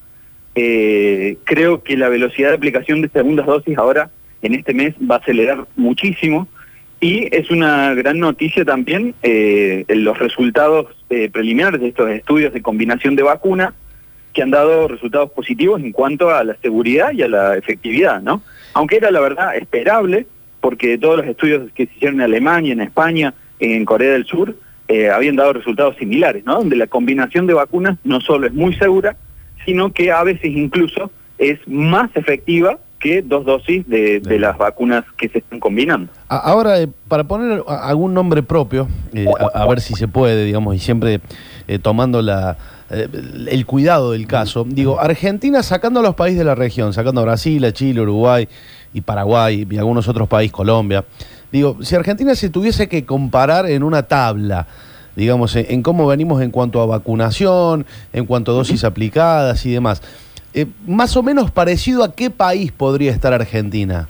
Eh, 0.55 1.35
creo 1.43 1.83
que 1.83 1.97
la 1.97 2.07
velocidad 2.07 2.49
de 2.49 2.55
aplicación 2.55 3.01
de 3.01 3.09
segundas 3.09 3.47
dosis 3.47 3.77
ahora, 3.77 4.11
en 4.41 4.53
este 4.53 4.73
mes, 4.73 4.95
va 4.99 5.15
a 5.15 5.17
acelerar 5.17 5.67
muchísimo. 5.75 6.47
Y 7.01 7.27
es 7.35 7.51
una 7.51 7.93
gran 7.93 8.19
noticia 8.19 8.63
también 8.63 9.15
los 9.89 10.19
resultados 10.19 10.87
preliminares 11.31 11.81
de 11.81 11.89
estos 11.89 12.09
estudios 12.09 12.53
de 12.53 12.61
combinación 12.61 13.17
de 13.17 13.23
vacuna 13.23 13.73
que 14.33 14.41
han 14.41 14.51
dado 14.51 14.87
resultados 14.87 15.31
positivos 15.31 15.81
en 15.81 15.91
cuanto 15.91 16.29
a 16.29 16.43
la 16.43 16.55
seguridad 16.61 17.11
y 17.11 17.23
a 17.23 17.27
la 17.27 17.57
efectividad, 17.57 18.21
¿no? 18.21 18.41
Aunque 18.73 18.97
era 18.97 19.11
la 19.11 19.19
verdad 19.19 19.55
esperable, 19.55 20.27
porque 20.61 20.97
todos 20.97 21.17
los 21.17 21.27
estudios 21.27 21.71
que 21.73 21.87
se 21.87 21.93
hicieron 21.93 22.17
en 22.17 22.25
Alemania, 22.25 22.73
en 22.73 22.81
España, 22.81 23.33
en 23.59 23.85
Corea 23.85 24.11
del 24.11 24.25
Sur, 24.25 24.55
eh, 24.87 25.09
habían 25.09 25.35
dado 25.35 25.53
resultados 25.53 25.95
similares, 25.97 26.45
¿no? 26.45 26.55
Donde 26.55 26.75
la 26.75 26.87
combinación 26.87 27.47
de 27.47 27.53
vacunas 27.53 27.97
no 28.03 28.21
solo 28.21 28.47
es 28.47 28.53
muy 28.53 28.75
segura, 28.75 29.15
sino 29.65 29.91
que 29.93 30.11
a 30.11 30.23
veces 30.23 30.45
incluso 30.45 31.11
es 31.37 31.59
más 31.67 32.09
efectiva 32.15 32.79
que 32.99 33.21
dos 33.21 33.45
dosis 33.45 33.87
de, 33.87 34.19
de 34.19 34.39
las 34.39 34.57
vacunas 34.57 35.05
que 35.17 35.29
se 35.29 35.39
están 35.39 35.59
combinando. 35.59 36.11
Ahora, 36.27 36.81
eh, 36.81 36.89
para 37.07 37.23
poner 37.23 37.63
algún 37.67 38.13
nombre 38.13 38.43
propio, 38.43 38.87
eh, 39.13 39.25
a, 39.53 39.63
a 39.63 39.67
ver 39.67 39.79
si 39.79 39.93
se 39.93 40.07
puede, 40.07 40.43
digamos, 40.43 40.75
y 40.75 40.79
siempre 40.79 41.21
eh, 41.67 41.79
tomando 41.79 42.21
la, 42.21 42.57
eh, 42.91 43.07
el 43.49 43.65
cuidado 43.65 44.11
del 44.13 44.25
caso, 44.25 44.65
digo, 44.67 44.99
Argentina 44.99 45.61
sacando 45.61 45.99
a 45.99 46.03
los 46.03 46.15
países 46.15 46.39
de 46.39 46.45
la 46.45 46.55
región, 46.55 46.93
sacando 46.93 47.21
a 47.21 47.25
Brasil, 47.25 47.63
a 47.65 47.71
Chile, 47.71 48.01
Uruguay 48.01 48.47
y 48.93 49.01
Paraguay 49.01 49.67
y 49.69 49.77
algunos 49.77 50.07
otros 50.07 50.27
países, 50.27 50.51
Colombia, 50.51 51.05
digo, 51.51 51.77
si 51.81 51.95
Argentina 51.95 52.33
se 52.33 52.49
tuviese 52.49 52.89
que 52.89 53.05
comparar 53.05 53.69
en 53.69 53.83
una 53.83 54.03
tabla, 54.03 54.65
digamos, 55.15 55.55
en, 55.55 55.83
cómo 55.83 56.07
venimos 56.07 56.41
en 56.41 56.49
cuanto 56.49 56.81
a 56.81 56.87
vacunación, 56.87 57.85
en 58.11 58.25
cuanto 58.25 58.51
a 58.51 58.55
dosis 58.55 58.83
aplicadas 58.83 59.65
y 59.65 59.71
demás, 59.71 60.01
eh, 60.53 60.65
más 60.87 61.15
o 61.15 61.21
menos 61.21 61.51
parecido 61.51 62.03
a 62.03 62.15
qué 62.15 62.31
país 62.31 62.71
podría 62.71 63.11
estar 63.11 63.33
Argentina. 63.33 64.07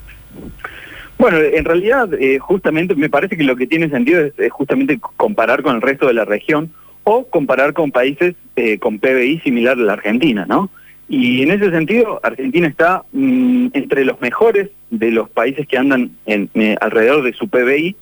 Bueno, 1.18 1.38
en 1.40 1.66
realidad, 1.66 2.14
eh, 2.14 2.40
justamente 2.40 2.96
me 2.96 3.10
parece 3.10 3.36
que 3.36 3.44
lo 3.44 3.58
que 3.58 3.68
tiene 3.68 3.90
sentido 3.90 4.22
es, 4.22 4.34
es, 4.38 4.52
justamente 4.54 4.98
comparar 5.18 5.64
con 5.64 5.76
el 5.76 5.82
resto 5.82 6.08
de 6.08 6.14
la 6.14 6.24
región 6.24 6.72
o 7.10 7.26
comparar 7.26 7.74
con 7.74 7.92
países 7.92 8.36
eh, 8.56 8.78
con 8.78 9.00
PBI 9.00 9.40
similar 9.40 9.78
a 9.78 9.82
la 9.82 9.94
Argentina, 9.94 10.46
¿no? 10.48 10.70
Y 11.08 11.42
en 11.42 11.50
ese 11.50 11.72
sentido, 11.72 12.20
Argentina 12.22 12.68
está 12.68 13.04
mm, 13.12 13.70
entre 13.74 14.06
los 14.06 14.22
mejores 14.22 14.70
de 14.92 15.10
los 15.12 15.28
países 15.30 15.68
que 15.68 15.78
andan 15.78 16.12
en, 16.28 16.50
eh, 16.54 16.76
alrededor 16.80 17.24
de 17.24 17.34
su 17.34 17.48
PBI 17.48 17.96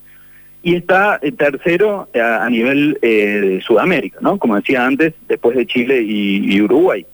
y 0.62 0.76
está 0.76 1.20
eh, 1.22 1.32
tercero 1.32 2.10
a, 2.14 2.46
a 2.46 2.50
nivel 2.50 3.00
eh, 3.02 3.40
de 3.42 3.62
Sudamérica, 3.62 4.20
¿no? 4.22 4.38
Como 4.38 4.58
decía 4.58 4.86
antes, 4.86 5.14
después 5.30 5.56
de 5.56 5.66
Chile 5.66 6.02
y, 6.02 6.62
Uruguay. 6.62 7.06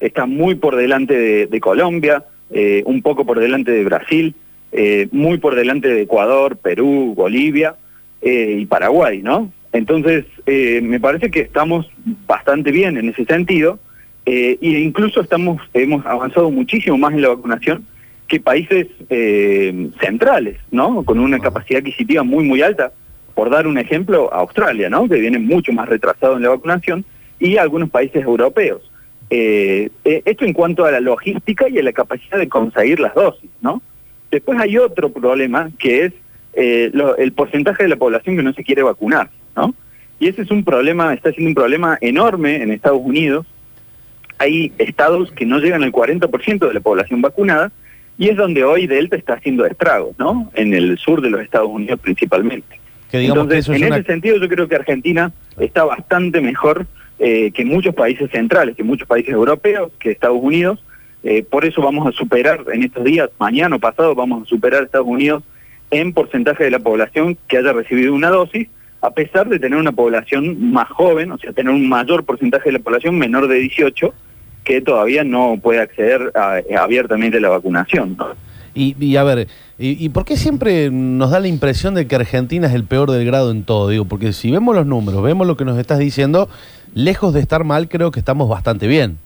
Está 0.00 0.24
muy 0.24 0.54
por 0.54 0.74
delante 0.76 1.14
de, 1.14 1.46
de 1.46 1.60
Colombia, 1.60 2.24
eh, 2.50 2.82
un 2.86 3.02
poco 3.02 3.26
por 3.26 3.38
delante 3.38 3.72
de 3.72 3.84
Brasil, 3.84 4.34
eh, 4.72 5.06
muy 5.12 5.36
por 5.36 5.54
delante 5.54 5.88
de 5.88 6.02
Ecuador, 6.02 6.56
Perú, 6.56 7.12
Bolivia 7.14 7.76
eh, 8.22 8.56
y 8.60 8.64
Paraguay, 8.64 9.20
¿no? 9.20 9.52
Entonces, 9.72 10.26
eh, 10.46 10.80
me 10.82 11.00
parece 11.00 11.30
que 11.30 11.40
estamos 11.40 11.90
bastante 12.26 12.70
bien 12.70 12.96
en 12.98 13.08
ese 13.08 13.24
sentido 13.24 13.78
eh, 14.24 14.56
e 14.60 14.68
incluso 14.68 15.20
estamos 15.20 15.60
hemos 15.74 16.06
avanzado 16.06 16.50
muchísimo 16.50 16.96
más 16.96 17.12
en 17.12 17.22
la 17.22 17.28
vacunación 17.28 17.84
que 18.28 18.38
países 18.38 18.86
eh, 19.10 19.90
centrales, 20.00 20.58
¿no? 20.70 21.02
Con 21.02 21.18
una 21.18 21.38
capacidad 21.38 21.80
adquisitiva 21.80 22.22
muy, 22.22 22.44
muy 22.44 22.62
alta. 22.62 22.92
Por 23.34 23.50
dar 23.50 23.66
un 23.66 23.78
ejemplo, 23.78 24.32
Australia, 24.32 24.88
¿no? 24.88 25.08
Que 25.08 25.16
viene 25.16 25.38
mucho 25.38 25.72
más 25.72 25.88
retrasado 25.88 26.36
en 26.36 26.42
la 26.42 26.50
vacunación 26.50 27.04
y 27.40 27.56
algunos 27.56 27.90
países 27.90 28.22
europeos. 28.22 28.90
Eh, 29.28 29.90
esto 30.04 30.44
en 30.44 30.52
cuanto 30.52 30.84
a 30.84 30.90
la 30.90 31.00
logística 31.00 31.68
y 31.68 31.78
a 31.78 31.82
la 31.82 31.92
capacidad 31.92 32.38
de 32.38 32.48
conseguir 32.48 33.00
las 33.00 33.14
dosis, 33.14 33.50
¿no? 33.60 33.82
Después 34.30 34.58
hay 34.60 34.78
otro 34.78 35.10
problema 35.10 35.70
que 35.78 36.04
es 36.04 36.92
lo, 36.94 37.16
el 37.16 37.32
porcentaje 37.32 37.82
de 37.82 37.88
la 37.88 37.96
población 37.96 38.36
que 38.36 38.42
no 38.42 38.52
se 38.52 38.62
quiere 38.62 38.82
vacunar, 38.82 39.30
¿no? 39.56 39.74
Y 40.18 40.28
ese 40.28 40.42
es 40.42 40.50
un 40.50 40.62
problema, 40.64 41.12
está 41.14 41.32
siendo 41.32 41.48
un 41.48 41.54
problema 41.54 41.98
enorme 42.00 42.62
en 42.62 42.70
Estados 42.70 43.00
Unidos. 43.02 43.46
Hay 44.38 44.72
estados 44.78 45.30
que 45.32 45.46
no 45.46 45.58
llegan 45.58 45.82
al 45.82 45.92
40% 45.92 46.66
de 46.68 46.74
la 46.74 46.80
población 46.80 47.22
vacunada 47.22 47.70
y 48.18 48.28
es 48.28 48.36
donde 48.36 48.64
hoy 48.64 48.86
Delta 48.86 49.16
está 49.16 49.34
haciendo 49.34 49.64
estragos, 49.66 50.14
¿no? 50.18 50.50
En 50.54 50.74
el 50.74 50.98
sur 50.98 51.20
de 51.22 51.30
los 51.30 51.40
Estados 51.40 51.68
Unidos 51.68 51.98
principalmente. 52.00 52.78
Que 53.10 53.26
Entonces, 53.26 53.52
que 53.52 53.58
eso 53.58 53.72
es 53.74 53.80
en 53.80 53.86
una- 53.88 53.96
ese 53.98 54.06
sentido 54.06 54.36
yo 54.38 54.48
creo 54.48 54.68
que 54.68 54.76
Argentina 54.76 55.32
está 55.58 55.84
bastante 55.84 56.40
mejor 56.40 56.86
eh, 57.18 57.52
que 57.52 57.64
muchos 57.64 57.94
países 57.94 58.30
centrales, 58.32 58.74
que 58.74 58.82
muchos 58.82 59.06
países 59.06 59.32
europeos, 59.32 59.92
que 60.00 60.10
Estados 60.10 60.38
Unidos. 60.40 60.82
Eh, 61.22 61.44
por 61.48 61.64
eso 61.64 61.80
vamos 61.80 62.04
a 62.08 62.10
superar 62.10 62.64
en 62.72 62.82
estos 62.82 63.04
días, 63.04 63.30
mañana 63.38 63.76
o 63.76 63.78
pasado, 63.78 64.12
vamos 64.16 64.42
a 64.42 64.46
superar 64.46 64.80
a 64.80 64.84
Estados 64.86 65.06
Unidos 65.06 65.44
en 65.92 66.12
porcentaje 66.12 66.64
de 66.64 66.70
la 66.72 66.80
población 66.80 67.36
que 67.46 67.58
haya 67.58 67.72
recibido 67.72 68.12
una 68.12 68.28
dosis, 68.30 68.66
a 69.02 69.10
pesar 69.10 69.48
de 69.48 69.58
tener 69.58 69.78
una 69.78 69.92
población 69.92 70.72
más 70.72 70.88
joven, 70.88 71.32
o 71.32 71.38
sea, 71.38 71.52
tener 71.52 71.72
un 71.74 71.88
mayor 71.88 72.24
porcentaje 72.24 72.70
de 72.70 72.74
la 72.74 72.78
población 72.78 73.18
menor 73.18 73.48
de 73.48 73.56
18, 73.56 74.14
que 74.64 74.80
todavía 74.80 75.24
no 75.24 75.58
puede 75.60 75.80
acceder 75.80 76.30
a- 76.34 76.60
abiertamente 76.78 77.38
a 77.38 77.40
la 77.40 77.48
vacunación. 77.50 78.16
Y, 78.74 78.96
y 79.04 79.16
a 79.16 79.24
ver, 79.24 79.48
y, 79.78 80.02
y 80.02 80.08
por 80.08 80.24
qué 80.24 80.36
siempre 80.36 80.88
nos 80.90 81.30
da 81.32 81.40
la 81.40 81.48
impresión 81.48 81.94
de 81.94 82.06
que 82.06 82.14
Argentina 82.14 82.68
es 82.68 82.74
el 82.74 82.84
peor 82.84 83.10
del 83.10 83.26
grado 83.26 83.50
en 83.50 83.64
todo? 83.64 83.88
Digo, 83.90 84.04
porque 84.06 84.32
si 84.32 84.50
vemos 84.50 84.74
los 84.74 84.86
números, 84.86 85.22
vemos 85.22 85.46
lo 85.46 85.56
que 85.58 85.64
nos 85.66 85.78
estás 85.78 85.98
diciendo, 85.98 86.48
lejos 86.94 87.34
de 87.34 87.40
estar 87.40 87.64
mal, 87.64 87.88
creo 87.88 88.10
que 88.12 88.20
estamos 88.20 88.48
bastante 88.48 88.86
bien. 88.86 89.18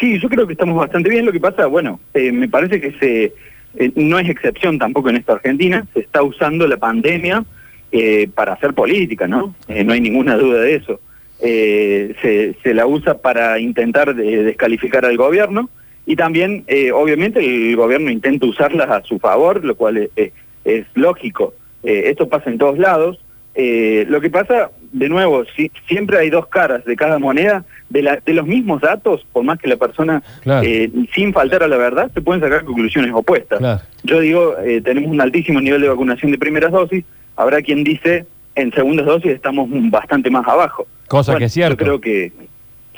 Sí, 0.00 0.18
yo 0.20 0.28
creo 0.28 0.46
que 0.46 0.52
estamos 0.52 0.76
bastante 0.76 1.10
bien. 1.10 1.26
Lo 1.26 1.32
que 1.32 1.40
pasa, 1.40 1.66
bueno, 1.66 2.00
eh, 2.14 2.30
me 2.32 2.48
parece 2.48 2.80
que 2.80 2.92
se 2.98 3.34
eh, 3.74 3.92
no 3.96 4.18
es 4.18 4.28
excepción 4.28 4.78
tampoco 4.78 5.10
en 5.10 5.16
esta 5.16 5.34
Argentina. 5.34 5.84
Se 5.92 6.00
está 6.00 6.22
usando 6.22 6.66
la 6.66 6.76
pandemia 6.76 7.44
eh, 7.92 8.28
para 8.34 8.52
hacer 8.54 8.74
política, 8.74 9.26
¿no? 9.26 9.54
Eh, 9.68 9.84
no 9.84 9.92
hay 9.92 10.00
ninguna 10.00 10.36
duda 10.36 10.60
de 10.60 10.74
eso. 10.76 11.00
Eh, 11.40 12.14
se, 12.20 12.54
se 12.62 12.74
la 12.74 12.86
usa 12.86 13.18
para 13.18 13.58
intentar 13.60 14.14
de- 14.14 14.42
descalificar 14.42 15.04
al 15.04 15.16
gobierno 15.16 15.70
y 16.04 16.16
también, 16.16 16.64
eh, 16.66 16.90
obviamente, 16.92 17.38
el 17.40 17.76
gobierno 17.76 18.10
intenta 18.10 18.46
usarla 18.46 18.84
a 18.84 19.02
su 19.02 19.18
favor, 19.18 19.64
lo 19.64 19.76
cual 19.76 20.08
es, 20.16 20.32
es- 20.64 20.84
lógico. 20.94 21.54
Eh, 21.84 22.04
esto 22.06 22.28
pasa 22.28 22.50
en 22.50 22.58
todos 22.58 22.78
lados. 22.78 23.18
Eh, 23.54 24.04
lo 24.08 24.20
que 24.20 24.30
pasa, 24.30 24.70
de 24.92 25.08
nuevo, 25.08 25.44
si, 25.56 25.70
siempre 25.86 26.18
hay 26.18 26.30
dos 26.30 26.46
caras 26.48 26.84
de 26.84 26.96
cada 26.96 27.18
moneda, 27.18 27.64
de, 27.88 28.02
la, 28.02 28.16
de 28.24 28.32
los 28.32 28.46
mismos 28.46 28.80
datos, 28.80 29.26
por 29.32 29.42
más 29.44 29.58
que 29.58 29.68
la 29.68 29.76
persona, 29.76 30.22
Claro. 30.42 30.66
eh, 30.66 30.90
sin 31.14 31.32
faltar 31.32 31.62
a 31.62 31.68
la 31.68 31.76
verdad, 31.76 32.10
se 32.14 32.20
pueden 32.20 32.40
sacar 32.42 32.64
conclusiones 32.64 33.12
opuestas. 33.12 33.58
Claro. 33.58 33.80
Yo 34.04 34.20
digo, 34.20 34.54
tenemos 34.84 35.10
un 35.10 35.20
altísimo 35.20 35.60
nivel 35.60 35.80
de 35.82 35.88
vacunación 35.88 36.30
de 36.32 36.38
primeras 36.38 36.70
dosis, 36.72 37.04
habrá 37.38 37.62
quien 37.62 37.84
dice, 37.84 38.26
en 38.56 38.72
segundas 38.72 39.06
dosis 39.06 39.30
estamos 39.30 39.68
bastante 39.90 40.28
más 40.28 40.46
abajo. 40.46 40.86
Cosa 41.06 41.32
Bueno, 41.32 41.38
que 41.38 41.44
es 41.46 41.52
cierto. 41.52 41.84
Yo 41.84 41.84
creo 41.84 42.00
que 42.00 42.32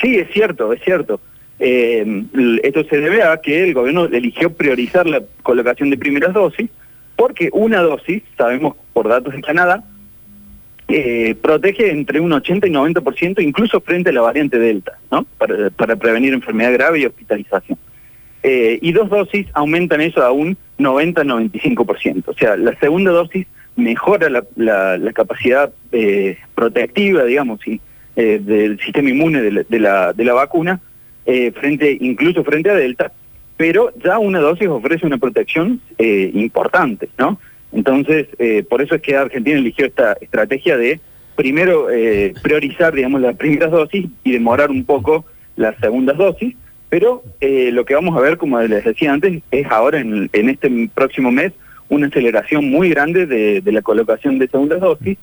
sí, 0.01 0.17
es 0.17 0.31
cierto, 0.33 0.73
es 0.73 0.83
cierto. 0.83 1.21
Eh, 1.59 2.25
esto 2.63 2.83
se 2.85 3.01
debe 3.01 3.23
a 3.23 3.37
que 3.37 3.65
el 3.65 3.75
gobierno 3.75 4.07
eligió 4.07 4.51
priorizar 4.51 5.07
la 5.07 5.23
colocación 5.43 5.91
de 5.91 5.99
primeras 5.99 6.33
dosis, 6.33 6.71
porque 7.17 7.51
una 7.53 7.83
dosis, 7.83 8.23
sabemos 8.37 8.77
por 8.95 9.09
datos 9.09 9.35
de 9.35 9.43
Canadá, 9.43 9.85
eh, 10.89 11.37
protege 11.41 11.91
entre 11.91 12.19
un 12.19 12.33
80 12.33 12.67
y 12.67 12.71
90% 12.71 13.43
incluso 13.43 13.81
frente 13.83 14.09
a 14.09 14.13
la 14.13 14.23
variante 14.23 14.59
Delta, 14.59 14.99
¿no? 15.11 15.25
Para, 15.37 15.71
para 15.71 15.97
prevenir 15.97 16.33
enfermedad 16.33 16.73
grave 16.73 17.01
y 17.01 17.07
hospitalización. 17.07 17.79
Eh, 18.43 18.79
y 18.81 18.93
dos 18.93 19.11
dosis 19.11 19.47
aumentan 19.53 20.01
eso 20.01 20.23
a 20.23 20.33
un 20.33 20.57
90-95%. 20.79 22.25
O 22.27 22.33
sea, 22.33 22.57
la 22.57 22.77
segunda 22.79 23.11
dosis 23.11 23.47
mejora 23.77 24.29
la, 24.29 24.45
la- 24.57 24.99
la 24.99 25.13
capacidad 25.13 25.73
eh, 25.93 26.37
protectiva, 26.55 27.25
digamos, 27.25 27.67
y, 27.67 27.81
eh, 28.17 28.41
del 28.43 28.79
sistema 28.81 29.11
inmune 29.11 29.41
de 29.43 29.51
la, 29.53 29.63
de 29.69 29.79
la, 29.79 30.13
de 30.13 30.25
la 30.25 30.35
vacuna, 30.35 30.81
eh, 31.27 31.53
frente 31.53 31.97
incluso 32.01 32.43
frente 32.45 32.71
a 32.71 32.75
Delta, 32.75 33.13
pero 33.57 33.93
ya 34.05 34.19
una 34.19 34.41
dosis 34.41 34.69
ofrece 34.69 35.07
una 35.07 35.19
protección 35.19 35.81
eh, 35.99 36.31
importante, 36.35 37.09
¿no? 37.19 37.39
Entonces, 37.73 38.27
eh, 38.39 38.65
por 38.69 38.83
eso 38.83 38.97
es 38.97 39.03
que 39.03 39.17
Argentina 39.17 39.59
eligió 39.59 39.87
esta 39.87 40.15
estrategia 40.21 40.77
de 40.77 40.99
primero 41.37 41.87
priorizar, 42.43 42.93
digamos, 42.95 43.21
las 43.23 43.37
primeras 43.37 43.71
dosis 43.71 44.07
y 44.25 44.33
demorar 44.33 44.71
un 44.71 44.85
poco 44.85 45.25
las 45.57 45.75
segundas 45.79 46.19
dosis, 46.19 46.55
pero 46.91 47.23
lo 47.41 47.85
que 47.87 47.95
vamos 47.95 48.15
a 48.17 48.21
ver, 48.21 48.37
como 48.37 48.61
les 48.61 48.85
decía 48.85 49.13
antes, 49.13 49.41
es 49.51 49.67
ahora 49.71 50.01
en, 50.01 50.29
en 50.35 50.49
este 50.51 50.91
próximo 50.93 51.31
mes 51.31 51.53
una 51.91 52.07
aceleración 52.07 52.71
muy 52.71 52.89
grande 52.89 53.27
de, 53.27 53.63
la 53.73 53.83
colocación 53.83 54.39
de 54.39 54.49
segundas 54.49 54.81
dosis 54.81 55.19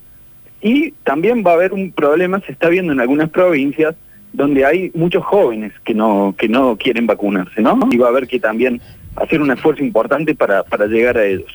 y 0.62 0.92
también 1.04 1.42
va 1.44 1.52
a 1.52 1.54
haber 1.54 1.72
un 1.72 1.90
problema, 1.92 2.40
se 2.46 2.52
está 2.52 2.68
viendo 2.68 2.92
en 2.92 3.00
algunas 3.00 3.30
provincias 3.30 3.94
donde 4.32 4.64
hay 4.64 4.90
muchos 4.94 5.24
jóvenes 5.24 5.72
que 5.84 5.94
no 5.94 6.34
que 6.38 6.48
no 6.48 6.76
quieren 6.76 7.06
vacunarse, 7.06 7.60
¿no? 7.62 7.78
Y 7.90 7.96
va 7.96 8.06
a 8.06 8.10
haber 8.10 8.28
que 8.28 8.38
también 8.38 8.80
hacer 9.16 9.40
un 9.40 9.50
esfuerzo 9.50 9.82
importante 9.82 10.34
para, 10.34 10.62
para 10.62 10.86
llegar 10.86 11.16
a 11.18 11.24
ellos. 11.26 11.50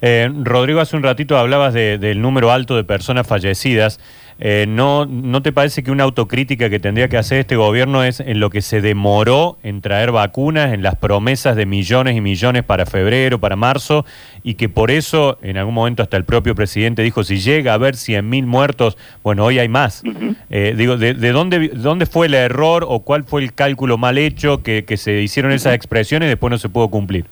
Eh, 0.00 0.30
Rodrigo, 0.42 0.80
hace 0.80 0.96
un 0.96 1.02
ratito 1.02 1.36
hablabas 1.36 1.74
de- 1.74 1.98
del 1.98 2.20
número 2.22 2.50
alto 2.50 2.76
de 2.76 2.84
personas 2.84 3.26
fallecidas. 3.26 4.00
Eh, 4.38 4.66
¿no, 4.68 5.06
¿No 5.06 5.42
te 5.42 5.52
parece 5.52 5.82
que 5.82 5.90
una 5.90 6.04
autocrítica 6.04 6.68
que 6.68 6.80
tendría 6.80 7.08
que 7.08 7.16
hacer 7.16 7.38
este 7.38 7.56
gobierno 7.56 8.02
es 8.02 8.20
en 8.20 8.40
lo 8.40 8.50
que 8.50 8.60
se 8.62 8.80
demoró 8.80 9.58
en 9.62 9.80
traer 9.80 10.10
vacunas, 10.10 10.72
en 10.72 10.82
las 10.82 10.96
promesas 10.96 11.54
de 11.54 11.66
millones 11.66 12.16
y 12.16 12.20
millones 12.20 12.64
para 12.64 12.86
febrero, 12.86 13.38
para 13.38 13.54
marzo, 13.56 14.04
y 14.42 14.54
que 14.54 14.68
por 14.68 14.90
eso 14.90 15.38
en 15.42 15.58
algún 15.58 15.74
momento 15.74 16.02
hasta 16.02 16.16
el 16.16 16.24
propio 16.24 16.54
presidente 16.54 17.02
dijo, 17.02 17.22
si 17.24 17.38
llega 17.38 17.72
a 17.72 17.74
haber 17.74 17.94
100.000 17.94 18.46
muertos, 18.46 18.98
bueno, 19.22 19.44
hoy 19.44 19.58
hay 19.58 19.68
más. 19.68 20.02
Eh, 20.50 20.74
digo, 20.76 20.96
¿de, 20.96 21.14
de 21.14 21.32
dónde, 21.32 21.68
dónde 21.74 22.06
fue 22.06 22.26
el 22.26 22.34
error 22.34 22.84
o 22.88 23.00
cuál 23.00 23.24
fue 23.24 23.42
el 23.42 23.52
cálculo 23.54 23.98
mal 23.98 24.18
hecho 24.18 24.62
que, 24.62 24.84
que 24.84 24.96
se 24.96 25.20
hicieron 25.22 25.52
esas 25.52 25.74
expresiones 25.74 26.26
y 26.26 26.30
después 26.30 26.50
no 26.50 26.58
se 26.58 26.68
pudo 26.68 26.88
cumplir? 26.88 27.26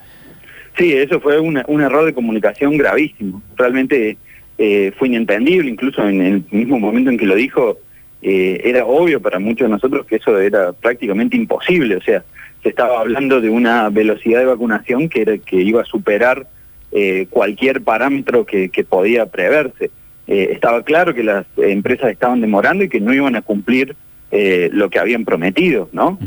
Sí, 0.78 0.92
eso 0.92 1.20
fue 1.20 1.40
una- 1.40 1.64
un 1.66 1.80
error 1.82 2.04
de 2.04 2.14
comunicación 2.14 2.76
gravísimo. 2.76 3.42
Realmente 3.56 4.16
eh, 4.62 4.92
fue 4.98 5.08
inentendible, 5.08 5.70
incluso 5.70 6.06
en 6.06 6.20
el 6.20 6.44
mismo 6.50 6.78
momento 6.78 7.08
en 7.08 7.16
que 7.16 7.24
lo 7.24 7.34
dijo, 7.34 7.78
eh, 8.20 8.60
era 8.62 8.84
obvio 8.84 9.18
para 9.18 9.38
muchos 9.38 9.66
de 9.66 9.72
nosotros 9.72 10.04
que 10.04 10.16
eso 10.16 10.38
era 10.38 10.74
prácticamente 10.74 11.34
imposible. 11.34 11.96
O 11.96 12.02
sea, 12.02 12.22
se 12.62 12.68
estaba 12.68 13.00
hablando 13.00 13.40
de 13.40 13.48
una 13.48 13.88
velocidad 13.88 14.40
de 14.40 14.44
vacunación 14.44 15.08
que, 15.08 15.22
era, 15.22 15.38
que 15.38 15.56
iba 15.56 15.80
a 15.80 15.86
superar 15.86 16.46
eh, 16.92 17.26
cualquier 17.30 17.80
parámetro 17.80 18.44
que, 18.44 18.68
que 18.68 18.84
podía 18.84 19.24
preverse. 19.24 19.90
Estaba 20.26 20.84
claro 20.84 21.14
que 21.14 21.24
las 21.24 21.46
empresas 21.56 22.10
estaban 22.10 22.42
demorando 22.42 22.84
y 22.84 22.90
que 22.90 23.00
no 23.00 23.14
iban 23.14 23.36
a 23.36 23.42
cumplir 23.42 23.96
lo 24.30 24.88
que 24.88 25.00
habían 25.00 25.24
prometido, 25.24 25.88
¿no? 25.90 26.20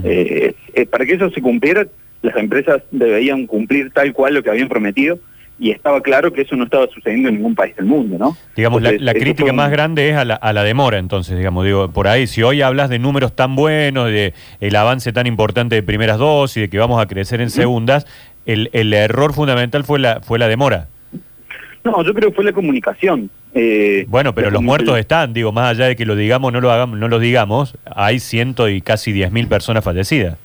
Para 0.90 1.06
que 1.06 1.14
eso 1.14 1.30
se 1.30 1.42
cumpliera, 1.42 1.88
las 2.22 2.36
empresas 2.36 2.82
deberían 2.92 3.48
cumplir 3.48 3.92
tal 3.92 4.12
cual 4.12 4.34
lo 4.34 4.44
que 4.44 4.50
habían 4.50 4.68
prometido 4.68 5.20
y 5.60 5.72
estaba 5.72 6.02
claro 6.02 6.34
que 6.34 6.42
eso 6.42 6.56
no 6.56 6.64
estaba 6.66 6.88
sucediendo 6.88 7.30
en 7.30 7.36
ningún 7.36 7.56
país 7.56 7.76
del 7.76 7.86
mundo, 7.86 8.18
¿no? 8.18 8.36
Digamos, 8.56 8.82
la- 8.82 8.90
Entonces, 8.90 9.06
la, 9.06 9.12
eso 9.12 9.20
crítica 9.22 9.50
un- 9.52 9.56
más 9.56 9.72
grande 9.72 10.10
es 10.10 10.16
a 10.18 10.26
la, 10.26 10.36
a 10.36 10.52
la 10.54 10.64
demora, 10.64 10.98
entonces, 10.98 11.38
digamos, 11.38 11.64
digo, 11.66 11.90
por 11.92 12.08
ahí, 12.08 12.28
si 12.28 12.42
hoy 12.44 12.62
hablas 12.62 12.90
de 12.90 13.00
números 13.00 13.36
tan 13.36 13.56
buenos, 13.56 14.08
de 14.08 14.34
el 14.60 14.76
avance 14.76 15.14
tan 15.14 15.28
importante 15.28 15.76
de 15.76 15.84
primeras 15.84 16.18
dosis, 16.18 16.62
de 16.64 16.70
que 16.70 16.78
vamos 16.80 17.02
a 17.02 17.06
crecer 17.08 17.40
en 17.42 17.50
segundas, 17.50 18.06
el, 18.46 18.70
el 18.74 18.94
error 18.94 19.34
fundamental 19.34 19.84
fue 19.84 20.00
la, 20.00 20.20
fue 20.22 20.40
la 20.40 20.48
demora. 20.48 20.88
No, 21.84 22.04
yo 22.04 22.14
creo 22.14 22.30
que 22.30 22.36
fue 22.36 22.46
la 22.46 22.54
comunicación. 22.54 23.30
Eh, 23.54 24.06
Bueno, 24.08 24.34
pero 24.34 24.50
los 24.50 24.62
muertos 24.64 24.98
están, 24.98 25.34
digo, 25.34 25.52
más 25.52 25.72
allá 25.72 25.86
de 25.88 25.96
que 25.96 26.06
lo 26.06 26.16
digamos 26.16 26.52
no 26.52 26.60
lo 26.62 26.72
hagamos, 26.72 26.98
no 26.98 27.08
lo 27.08 27.20
digamos, 27.20 27.78
hay 27.86 28.20
ciento 28.20 28.68
y 28.70 28.82
casi 28.82 29.12
diez 29.12 29.32
mil 29.32 29.48
personas 29.48 29.84
fallecidas. 29.84 30.38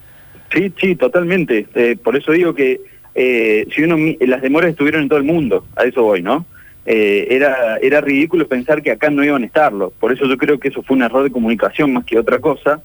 Sí, 0.53 0.71
sí, 0.79 0.95
totalmente. 0.95 1.65
Eh, 1.75 1.95
por 2.03 2.15
eso 2.15 2.31
digo 2.33 2.53
que 2.53 2.81
eh, 3.21 3.67
si 3.75 3.83
uno 3.83 3.97
las 4.21 4.41
demoras 4.41 4.71
estuvieron 4.71 5.01
en 5.01 5.09
todo 5.09 5.19
el 5.19 5.25
mundo, 5.25 5.65
a 5.75 5.83
eso 5.83 6.03
voy, 6.03 6.21
¿no? 6.21 6.45
Eh, 6.85 7.27
era 7.31 7.75
era 7.81 7.99
ridículo 7.99 8.47
pensar 8.47 8.81
que 8.81 8.91
acá 8.91 9.09
no 9.09 9.25
iban 9.25 9.43
a 9.43 9.45
estarlo. 9.45 9.91
Por 9.99 10.13
eso 10.13 10.25
yo 10.25 10.37
creo 10.37 10.57
que 10.57 10.69
eso 10.69 10.83
fue 10.83 10.95
un 10.95 11.03
error 11.03 11.25
de 11.25 11.29
comunicación 11.29 11.91
más 11.91 12.05
que 12.05 12.17
otra 12.17 12.39
cosa. 12.39 12.81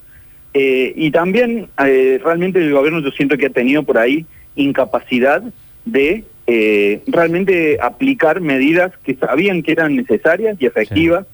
Eh, 0.53 0.93
y 0.97 1.13
también 1.13 1.69
realmente 1.77 2.59
el 2.59 2.73
gobierno 2.73 2.99
yo 2.99 3.13
siento 3.13 3.39
que 3.39 3.47
ha 3.47 3.51
tenido 3.51 3.85
por 3.85 3.97
ahí 3.97 4.27
incapacidad 4.57 5.41
de 5.85 6.25
realmente 7.07 7.79
aplicar 7.81 8.41
medidas 8.41 8.91
que 9.05 9.15
sabían 9.15 9.63
que 9.63 9.71
eran 9.71 9.95
necesarias 9.95 10.57
y 10.59 10.67
efectivas, 10.67 11.27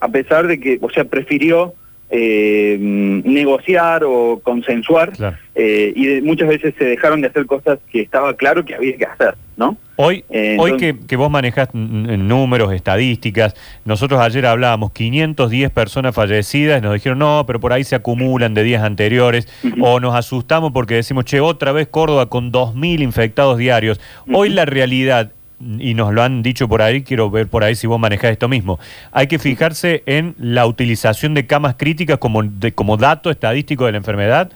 a 0.00 0.08
pesar 0.08 0.46
de 0.46 0.60
que, 0.60 0.78
o 0.80 0.88
sea, 0.88 1.04
prefirió 1.04 1.74
eh, 2.10 2.76
negociar 3.24 4.04
o 4.04 4.40
consensuar 4.42 5.12
Claro. 5.12 5.36
eh, 5.54 5.92
y 5.94 6.06
de- 6.06 6.22
muchas 6.22 6.48
veces 6.48 6.74
se 6.78 6.84
dejaron 6.84 7.20
de 7.20 7.28
hacer 7.28 7.46
cosas 7.46 7.78
que 7.90 8.00
estaba 8.02 8.34
claro 8.34 8.64
que 8.64 8.74
había 8.74 8.96
que 8.96 9.04
hacer, 9.04 9.34
¿no? 9.56 9.76
Hoy, 9.98 10.24
Eh, 10.28 10.56
hoy 10.60 10.76
que, 10.76 10.94
que 11.08 11.16
vos 11.16 11.30
manejás 11.30 11.70
números, 11.72 12.72
estadísticas, 12.74 13.54
nosotros 13.86 14.20
ayer 14.20 14.44
hablábamos 14.46 14.92
510 14.92 15.70
personas 15.70 16.14
fallecidas, 16.14 16.82
nos 16.82 16.92
dijeron 16.94 17.18
no, 17.18 17.44
pero 17.46 17.58
por 17.60 17.72
ahí 17.72 17.82
se 17.82 17.96
acumulan 17.96 18.52
de 18.54 18.62
días 18.62 18.82
anteriores, 18.84 19.48
o 19.80 19.98
nos 19.98 20.14
asustamos 20.14 20.72
porque 20.72 20.94
decimos, 20.96 21.24
che, 21.24 21.40
otra 21.40 21.72
vez 21.72 21.88
Córdoba 21.88 22.26
con 22.28 22.52
2.000 22.52 23.00
infectados 23.02 23.56
diarios. 23.56 23.98
Hoy 24.32 24.50
la 24.50 24.66
realidad, 24.66 25.32
y 25.78 25.94
nos 25.94 26.12
lo 26.12 26.22
han 26.22 26.42
dicho 26.42 26.68
por 26.68 26.82
ahí, 26.82 27.02
quiero 27.02 27.30
ver 27.30 27.46
por 27.46 27.64
ahí 27.64 27.74
si 27.74 27.86
vos 27.86 27.98
manejás 27.98 28.32
esto 28.32 28.48
mismo, 28.48 28.78
hay 29.12 29.26
que 29.26 29.38
fijarse 29.38 30.02
en 30.06 30.34
la 30.38 30.66
utilización 30.66 31.34
de 31.34 31.46
camas 31.46 31.76
críticas 31.76 32.18
como, 32.18 32.42
de, 32.42 32.72
como 32.72 32.96
dato 32.96 33.30
estadístico 33.30 33.86
de 33.86 33.92
la 33.92 33.98
enfermedad. 33.98 34.50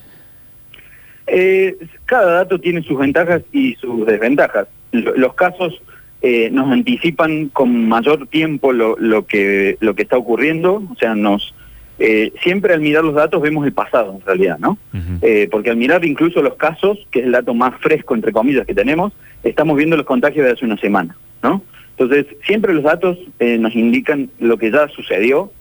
Eh, 1.26 1.76
cada 2.06 2.32
dato 2.34 2.58
tiene 2.58 2.82
sus 2.82 2.98
ventajas 2.98 3.42
y 3.52 3.74
sus 3.76 4.04
desventajas. 4.06 4.66
Lo- 4.92 5.16
Los 5.16 5.34
casos 5.34 5.80
eh, 6.22 6.50
nos 6.50 6.70
anticipan 6.70 7.48
con 7.48 7.88
mayor 7.88 8.26
tiempo 8.26 8.72
lo, 8.72 8.96
lo 8.98 9.26
que 9.26 9.76
lo 9.80 9.94
que 9.94 10.02
está 10.02 10.18
ocurriendo, 10.18 10.82
o 10.90 10.96
sea, 10.98 11.14
nos 11.14 11.54
eh, 11.98 12.32
siempre 12.42 12.74
al 12.74 12.80
mirar 12.80 13.04
los 13.04 13.14
datos 13.14 13.40
vemos 13.40 13.64
el 13.66 13.72
pasado 13.72 14.14
en 14.18 14.26
realidad, 14.26 14.58
¿no? 14.58 14.76
Eh, 15.22 15.48
porque 15.50 15.70
al 15.70 15.76
mirar 15.76 16.04
incluso 16.04 16.42
los 16.42 16.54
casos, 16.56 16.98
que 17.10 17.20
es 17.20 17.26
el 17.26 17.32
dato 17.32 17.54
más 17.54 17.74
fresco 17.80 18.14
entre 18.14 18.32
comillas 18.32 18.66
que 18.66 18.74
tenemos, 18.74 19.12
estamos 19.44 19.76
viendo 19.76 19.96
los 19.96 20.06
contagios 20.06 20.46
de 20.46 20.52
hace 20.52 20.64
una 20.64 20.76
semana, 20.78 21.16
¿no? 21.42 21.62
Entonces 21.98 22.26
siempre 22.46 22.72
los 22.74 22.82
datos 22.84 23.18
eh, 23.38 23.58
nos 23.58 23.74
indican 23.74 24.30
lo 24.38 24.56
que 24.56 24.70
ya 24.70 24.88
sucedió. 24.88 25.52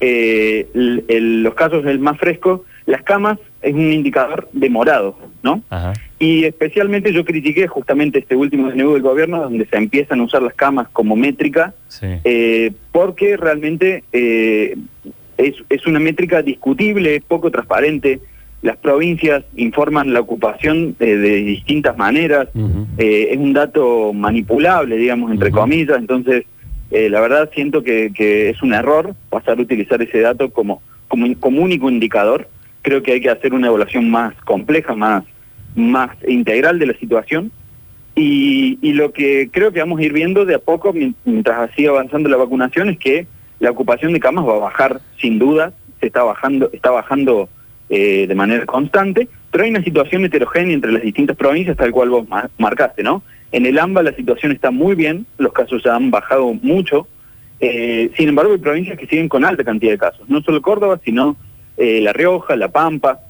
Eh, 0.00 0.66
el- 0.74 1.04
el- 1.08 1.42
los 1.42 1.54
casos 1.54 1.84
el 1.86 1.98
más 1.98 2.18
fresco, 2.18 2.64
las 2.86 3.02
camas 3.02 3.38
es 3.62 3.72
un 3.72 3.92
indicador 3.92 4.48
demorado, 4.52 5.16
¿no? 5.42 5.62
Ajá. 5.70 5.92
Y 6.18 6.44
especialmente 6.44 7.12
yo 7.12 7.24
critiqué 7.24 7.66
justamente 7.68 8.18
este 8.18 8.36
último 8.36 8.70
DNU 8.70 8.92
del 8.94 9.02
gobierno, 9.02 9.40
donde 9.42 9.66
se 9.66 9.76
empiezan 9.76 10.20
a 10.20 10.24
usar 10.24 10.42
las 10.42 10.54
camas 10.54 10.88
como 10.92 11.16
métrica, 11.16 11.74
Sí. 11.88 12.06
eh, 12.24 12.72
porque 12.92 13.36
realmente 13.36 14.04
eh, 14.12 14.76
es, 15.38 15.54
es 15.70 15.86
una 15.86 16.00
métrica 16.00 16.42
discutible, 16.42 17.16
es 17.16 17.22
poco 17.24 17.50
transparente. 17.50 18.20
Las 18.64 18.78
provincias 18.78 19.44
informan 19.56 20.14
la 20.14 20.20
ocupación 20.20 20.96
eh, 20.98 21.16
de 21.16 21.34
distintas 21.56 21.98
maneras, 21.98 22.48
eh, 22.96 23.28
es 23.32 23.36
un 23.36 23.52
dato 23.52 24.14
manipulable, 24.14 24.96
digamos, 24.96 25.30
entre 25.30 25.50
comillas, 25.50 25.98
entonces 25.98 26.46
eh, 26.90 27.10
la 27.10 27.20
verdad 27.20 27.50
siento 27.54 27.82
que, 27.82 28.10
que 28.16 28.48
es 28.48 28.62
un 28.62 28.72
error 28.72 29.14
pasar 29.28 29.58
a 29.58 29.60
utilizar 29.60 30.00
ese 30.00 30.20
dato 30.20 30.48
como, 30.48 30.80
como, 31.08 31.26
como 31.38 31.60
único 31.60 31.90
indicador. 31.90 32.48
Creo 32.80 33.02
que 33.02 33.12
hay 33.12 33.20
que 33.20 33.28
hacer 33.28 33.52
una 33.52 33.66
evaluación 33.66 34.10
más 34.10 34.32
compleja, 34.46 34.94
más, 34.94 35.24
más 35.76 36.10
integral 36.26 36.78
de 36.78 36.86
la 36.86 36.94
situación. 36.94 37.52
Y, 38.14 38.78
y 38.80 38.94
lo 38.94 39.12
que 39.12 39.50
creo 39.52 39.72
que 39.72 39.80
vamos 39.80 40.00
a 40.00 40.04
ir 40.04 40.14
viendo 40.14 40.46
de 40.46 40.54
a 40.54 40.58
poco 40.58 40.94
mien- 40.94 41.16
mientras 41.26 41.70
siga 41.74 41.90
avanzando 41.90 42.30
la 42.30 42.38
vacunación 42.38 42.88
es 42.88 42.98
que 42.98 43.26
la 43.60 43.70
ocupación 43.72 44.14
de 44.14 44.20
camas 44.20 44.46
va 44.46 44.54
a 44.56 44.60
bajar 44.70 45.00
sin 45.20 45.38
duda, 45.38 45.74
se 46.00 46.06
está 46.06 46.22
bajando, 46.22 46.70
está 46.72 46.90
bajando 46.90 47.50
eh, 47.88 48.26
de 48.26 48.34
manera 48.34 48.64
constante, 48.66 49.28
pero 49.50 49.64
hay 49.64 49.70
una 49.70 49.84
situación 49.84 50.24
heterogénea 50.24 50.74
entre 50.74 50.92
las 50.92 51.02
distintas 51.02 51.36
provincias, 51.36 51.76
tal 51.76 51.90
cual 51.92 52.10
vos 52.10 52.28
ma- 52.28 52.48
marcaste, 52.58 53.02
¿no? 53.02 53.22
En 53.52 53.66
el 53.66 53.78
AMBA 53.78 54.02
la 54.02 54.12
situación 54.14 54.52
está 54.52 54.70
muy 54.70 54.94
bien, 54.94 55.26
los 55.38 55.52
casos 55.52 55.82
ya 55.84 55.94
han 55.94 56.10
bajado 56.10 56.54
mucho, 56.54 57.06
eh, 57.60 58.10
sin 58.16 58.28
embargo 58.28 58.52
hay 58.52 58.58
provincias 58.58 58.98
que 58.98 59.06
siguen 59.06 59.28
con 59.28 59.44
alta 59.44 59.62
cantidad 59.62 59.92
de 59.92 59.98
casos, 59.98 60.28
no 60.28 60.40
solo 60.42 60.60
Córdoba, 60.60 60.98
sino 61.04 61.36
eh, 61.76 62.00
La 62.00 62.12
Rioja, 62.12 62.56
La 62.56 62.68
Pampa, 62.68 63.20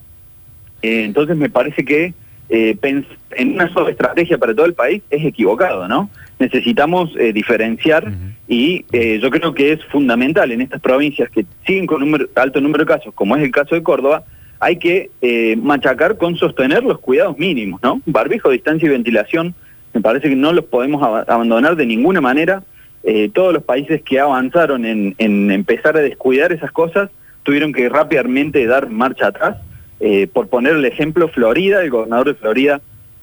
eh, 0.82 1.04
entonces 1.04 1.36
me 1.36 1.50
parece 1.50 1.84
que 1.84 2.14
en 2.48 3.54
una 3.54 3.72
sola 3.72 3.90
estrategia 3.90 4.38
para 4.38 4.54
todo 4.54 4.66
el 4.66 4.74
país 4.74 5.02
es 5.10 5.24
equivocado, 5.24 5.88
¿no? 5.88 6.10
Necesitamos 6.38 7.10
eh, 7.18 7.32
diferenciar 7.32 8.12
y 8.46 8.84
eh, 8.92 9.18
yo 9.20 9.30
creo 9.30 9.54
que 9.54 9.72
es 9.72 9.84
fundamental 9.86 10.52
en 10.52 10.60
estas 10.60 10.80
provincias 10.80 11.30
que 11.30 11.46
siguen 11.66 11.86
con 11.86 12.00
número, 12.00 12.28
alto 12.36 12.60
número 12.60 12.84
de 12.84 12.88
casos, 12.88 13.14
como 13.14 13.34
es 13.36 13.42
el 13.42 13.50
caso 13.50 13.74
de 13.74 13.82
Córdoba, 13.82 14.24
hay 14.64 14.76
que 14.76 15.10
eh, 15.20 15.56
machacar 15.56 16.16
con 16.16 16.36
sostener 16.36 16.82
los 16.84 16.98
cuidados 16.98 17.36
mínimos, 17.38 17.82
¿no? 17.82 18.00
Barbijo, 18.06 18.48
distancia 18.50 18.86
y 18.86 18.90
ventilación, 18.90 19.54
me 19.92 20.00
parece 20.00 20.28
que 20.30 20.36
no 20.36 20.52
los 20.52 20.64
podemos 20.64 21.02
ab- 21.02 21.24
abandonar 21.28 21.76
de 21.76 21.84
ninguna 21.84 22.20
manera. 22.20 22.62
Eh, 23.02 23.28
todos 23.32 23.52
los 23.52 23.62
países 23.62 24.00
que 24.02 24.18
avanzaron 24.18 24.86
en, 24.86 25.14
empezar 25.50 25.96
a 25.98 26.00
descuidar 26.00 26.52
esas 26.52 26.72
cosas 26.72 27.10
tuvieron 27.42 27.74
que 27.74 27.90
rápidamente 27.90 28.64
dar 28.66 28.88
marcha 28.88 29.26
atrás. 29.26 29.56
Eh, 30.00 30.26
por 30.32 30.48
poner 30.48 30.72
el 30.76 30.84
ejemplo, 30.86 31.28
Florida, 31.28 31.82
el 31.82 31.90
gobernador 31.90 32.28
de 32.28 32.34
Florida 32.34 32.80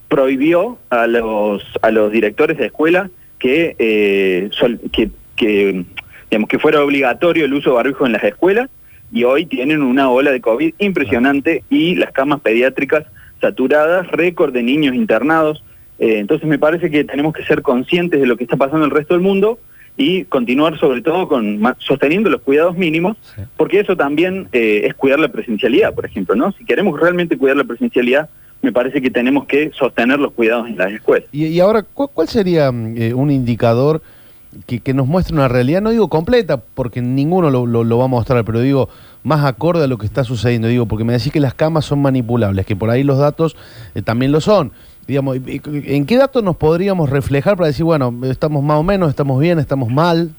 prohibió 0.09 0.77
a 0.91 1.07
los 1.07 1.63
a 1.81 1.89
los 1.89 2.11
directores 2.11 2.57
de 2.59 2.65
escuela 2.67 3.09
que, 3.39 3.75
que 5.35 5.85
digamos 6.29 6.49
que 6.49 6.59
fuera 6.59 6.83
obligatorio 6.83 7.45
el 7.45 7.53
uso 7.53 7.71
de 7.71 7.75
barbijo 7.77 8.05
en 8.05 8.11
las 8.13 8.23
escuelas 8.23 8.69
y 9.11 9.23
hoy 9.23 9.45
tienen 9.45 9.81
una 9.81 10.09
ola 10.09 10.31
de 10.31 10.41
COVID 10.41 10.73
impresionante 10.79 11.63
y 11.69 11.95
las 11.95 12.11
camas 12.11 12.39
pediátricas 12.41 13.03
saturadas, 13.41 14.07
récord 14.11 14.53
de 14.53 14.63
niños 14.63 14.95
internados. 14.95 15.63
Eh, 15.99 16.19
entonces 16.19 16.47
me 16.47 16.59
parece 16.59 16.89
que 16.89 17.03
tenemos 17.03 17.33
que 17.33 17.43
ser 17.43 17.61
conscientes 17.61 18.19
de 18.19 18.27
lo 18.27 18.37
que 18.37 18.43
está 18.43 18.57
pasando 18.57 18.85
en 18.85 18.91
el 18.91 18.97
resto 18.97 19.13
del 19.13 19.21
mundo 19.23 19.59
y 19.97 20.23
continuar 20.25 20.79
sobre 20.79 21.01
todo 21.01 21.27
con 21.27 21.61
sosteniendo 21.79 22.29
los 22.29 22.41
cuidados 22.41 22.77
mínimos, 22.77 23.17
Sí. 23.35 23.41
porque 23.57 23.79
eso 23.81 23.95
también 23.97 24.47
eh, 24.53 24.83
es 24.85 24.93
cuidar 24.93 25.19
la 25.19 25.27
presencialidad, 25.27 25.93
por 25.93 26.05
ejemplo, 26.05 26.35
¿no? 26.35 26.51
Si 26.53 26.63
queremos 26.65 26.99
realmente 26.99 27.37
cuidar 27.37 27.57
la 27.57 27.65
presencialidad, 27.65 28.29
me 28.61 28.71
parece 28.71 29.01
que 29.01 29.09
tenemos 29.09 29.45
que 29.45 29.71
sostener 29.77 30.19
los 30.19 30.31
cuidados 30.33 30.67
en 30.69 30.77
las 30.77 30.91
escuelas. 30.93 31.27
Y, 31.31 31.47
y 31.47 31.59
ahora, 31.59 31.83
¿cu- 31.83 32.07
¿cuál 32.07 32.27
sería 32.29 32.71
mm, 32.71 32.95
eh, 32.97 33.13
un 33.13 33.29
indicador 33.31 34.01
que, 34.65 34.93
nos 34.93 35.07
muestre 35.07 35.35
una 35.35 35.47
realidad? 35.47 35.81
No 35.81 35.89
digo 35.91 36.09
completa, 36.09 36.57
porque 36.57 37.01
ninguno 37.01 37.49
lo, 37.49 37.65
lo- 37.65 37.97
va 37.97 38.05
a 38.05 38.07
mostrar, 38.07 38.43
pero 38.45 38.59
digo 38.59 38.89
más 39.23 39.45
acorde 39.45 39.83
a 39.83 39.87
lo 39.87 39.97
que 39.97 40.05
está 40.05 40.23
sucediendo. 40.23 40.67
Digo, 40.67 40.85
porque 40.87 41.03
me 41.03 41.13
decís 41.13 41.31
que 41.31 41.39
las 41.39 41.53
camas 41.53 41.85
son 41.85 42.01
manipulables, 42.01 42.65
que 42.65 42.75
por 42.75 42.89
ahí 42.89 43.03
los 43.03 43.17
datos 43.17 43.55
eh, 43.95 44.01
también 44.01 44.31
lo 44.31 44.41
son. 44.41 44.71
Digamos, 45.07 45.37
¿en 45.45 46.05
qué 46.05 46.17
datos 46.17 46.43
nos 46.43 46.55
podríamos 46.55 47.09
reflejar 47.09 47.57
para 47.57 47.67
decir, 47.67 47.83
bueno, 47.83 48.13
estamos 48.23 48.63
más 48.63 48.77
o 48.77 48.83
menos, 48.83 49.09
estamos 49.09 49.39
bien, 49.39 49.59
estamos 49.59 49.89
mal? 49.89 50.31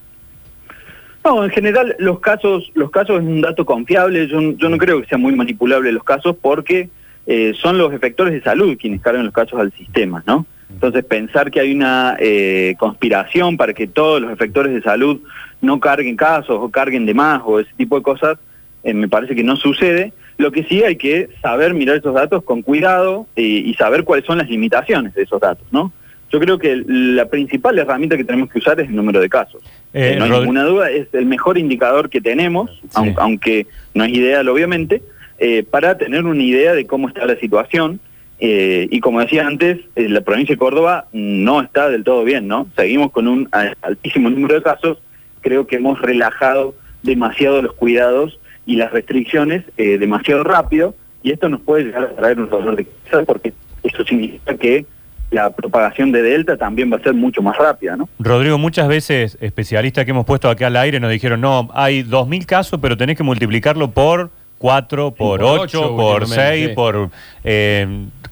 No, 1.24 1.44
en 1.44 1.50
general 1.50 1.94
los 1.98 2.18
casos, 2.20 2.70
los 2.74 2.90
casos 2.90 3.20
es 3.20 3.26
un 3.26 3.40
dato 3.40 3.64
confiable. 3.64 4.26
Yo, 4.28 4.40
yo 4.52 4.68
no 4.68 4.78
creo 4.78 5.00
que 5.00 5.08
sea 5.08 5.18
muy 5.18 5.34
manipulable 5.34 5.92
los 5.92 6.02
casos 6.04 6.36
porque 6.40 6.88
eh, 7.26 7.52
son 7.60 7.78
los 7.78 7.92
efectores 7.92 8.32
de 8.34 8.42
salud 8.42 8.76
quienes 8.80 9.00
cargan 9.00 9.24
los 9.24 9.34
casos 9.34 9.60
al 9.60 9.72
sistema, 9.72 10.22
¿no? 10.26 10.46
Entonces 10.72 11.04
pensar 11.04 11.50
que 11.50 11.60
hay 11.60 11.72
una 11.74 12.16
eh, 12.18 12.74
conspiración 12.78 13.56
para 13.56 13.72
que 13.74 13.86
todos 13.86 14.20
los 14.20 14.32
efectores 14.32 14.72
de 14.72 14.82
salud 14.82 15.20
no 15.60 15.78
carguen 15.80 16.16
casos 16.16 16.56
o 16.60 16.70
carguen 16.70 17.06
de 17.06 17.14
más 17.14 17.40
o 17.44 17.60
ese 17.60 17.70
tipo 17.76 17.96
de 17.96 18.02
cosas, 18.02 18.38
eh, 18.82 18.94
me 18.94 19.08
parece 19.08 19.34
que 19.34 19.44
no 19.44 19.56
sucede. 19.56 20.12
Lo 20.38 20.50
que 20.50 20.64
sí 20.64 20.82
hay 20.82 20.96
que 20.96 21.28
saber 21.40 21.72
mirar 21.74 21.96
esos 21.98 22.14
datos 22.14 22.42
con 22.42 22.62
cuidado 22.62 23.26
eh, 23.36 23.42
y 23.42 23.74
saber 23.74 24.02
cuáles 24.04 24.24
son 24.24 24.38
las 24.38 24.48
limitaciones 24.48 25.14
de 25.14 25.22
esos 25.22 25.40
datos, 25.40 25.66
¿no? 25.70 25.92
Yo 26.32 26.40
creo 26.40 26.58
que 26.58 26.82
la 26.86 27.26
principal 27.28 27.78
herramienta 27.78 28.16
que 28.16 28.24
tenemos 28.24 28.48
que 28.50 28.58
usar 28.58 28.80
es 28.80 28.88
el 28.88 28.96
número 28.96 29.20
de 29.20 29.28
casos. 29.28 29.62
Eh, 29.92 30.16
no 30.18 30.24
hay 30.24 30.30
Rod- 30.30 30.38
ninguna 30.40 30.64
duda, 30.64 30.90
es 30.90 31.06
el 31.12 31.26
mejor 31.26 31.58
indicador 31.58 32.08
que 32.08 32.22
tenemos, 32.22 32.70
Sí. 32.84 32.88
aun- 32.94 33.14
aunque 33.18 33.66
no 33.94 34.02
es 34.04 34.12
ideal 34.14 34.48
obviamente, 34.48 35.02
eh, 35.38 35.62
para 35.70 35.98
tener 35.98 36.24
una 36.24 36.42
idea 36.42 36.72
de 36.72 36.86
cómo 36.86 37.08
está 37.08 37.26
la 37.26 37.36
situación. 37.36 38.00
Eh, 38.38 38.88
y 38.90 39.00
como 39.00 39.20
decía 39.20 39.46
antes, 39.46 39.78
eh, 39.94 40.08
la 40.08 40.20
provincia 40.22 40.54
de 40.54 40.58
Córdoba 40.58 41.06
no 41.12 41.60
está 41.60 41.88
del 41.88 42.02
todo 42.02 42.24
bien, 42.24 42.48
¿no? 42.48 42.66
Seguimos 42.76 43.12
con 43.12 43.28
un 43.28 43.48
a- 43.52 43.72
altísimo 43.82 44.30
número 44.30 44.56
de 44.56 44.62
casos, 44.62 44.98
creo 45.40 45.66
que 45.66 45.76
hemos 45.76 46.00
relajado 46.00 46.74
demasiado 47.02 47.62
los 47.62 47.72
cuidados 47.74 48.38
y 48.66 48.76
las 48.76 48.92
restricciones 48.92 49.64
eh, 49.76 49.98
demasiado 49.98 50.42
rápido, 50.44 50.94
y 51.22 51.30
esto 51.30 51.48
nos 51.48 51.60
puede 51.60 51.84
llegar 51.84 52.04
a 52.04 52.16
traer 52.16 52.40
un 52.40 52.48
dolor 52.50 52.74
de 52.76 52.84
cabeza 52.86 53.24
porque 53.26 53.52
eso 53.84 54.04
significa 54.04 54.54
que 54.56 54.86
la 55.30 55.50
propagación 55.50 56.12
de 56.12 56.20
Delta 56.22 56.56
también 56.56 56.92
va 56.92 56.96
a 56.96 57.02
ser 57.02 57.14
mucho 57.14 57.42
más 57.42 57.56
rápida, 57.56 57.96
¿no? 57.96 58.08
Rodrigo, 58.18 58.58
muchas 58.58 58.86
veces 58.86 59.38
especialistas 59.40 60.04
que 60.04 60.10
hemos 60.10 60.26
puesto 60.26 60.50
acá 60.50 60.66
al 60.66 60.76
aire 60.76 61.00
nos 61.00 61.10
dijeron, 61.10 61.40
no, 61.40 61.70
hay 61.74 62.02
2.000 62.02 62.44
casos, 62.44 62.78
pero 62.82 62.96
tenés 62.96 63.16
que 63.16 63.22
multiplicarlo 63.22 63.90
por 63.92 64.30
4, 64.58 65.12
por 65.12 65.40
por 65.40 65.42
8, 65.42 65.62
ocho, 65.62 65.96
por 65.96 66.22
últimamente, 66.22 66.56
6, 66.58 66.68
sí. 66.68 66.74
por... 66.74 67.10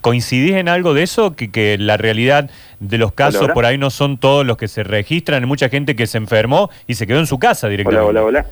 ¿Coincidís 0.01 0.53
en 0.53 0.67
algo 0.67 0.93
de 0.93 1.03
eso? 1.03 1.35
Que, 1.35 1.51
que 1.51 1.77
la 1.77 1.95
realidad 1.97 2.49
de 2.79 2.97
los 2.97 3.13
casos 3.13 3.43
hola. 3.43 3.53
por 3.53 3.65
ahí 3.65 3.77
no 3.77 3.89
son 3.89 4.17
todos 4.17 4.45
los 4.45 4.57
que 4.57 4.67
se 4.67 4.83
registran, 4.83 5.43
hay 5.43 5.47
mucha 5.47 5.69
gente 5.69 5.95
que 5.95 6.07
se 6.07 6.17
enfermó 6.17 6.69
y 6.87 6.95
se 6.95 7.05
quedó 7.07 7.19
en 7.19 7.27
su 7.27 7.37
casa 7.39 7.69
directamente. 7.69 8.05
Hola, 8.09 8.23
hola, 8.23 8.41
hola. 8.41 8.45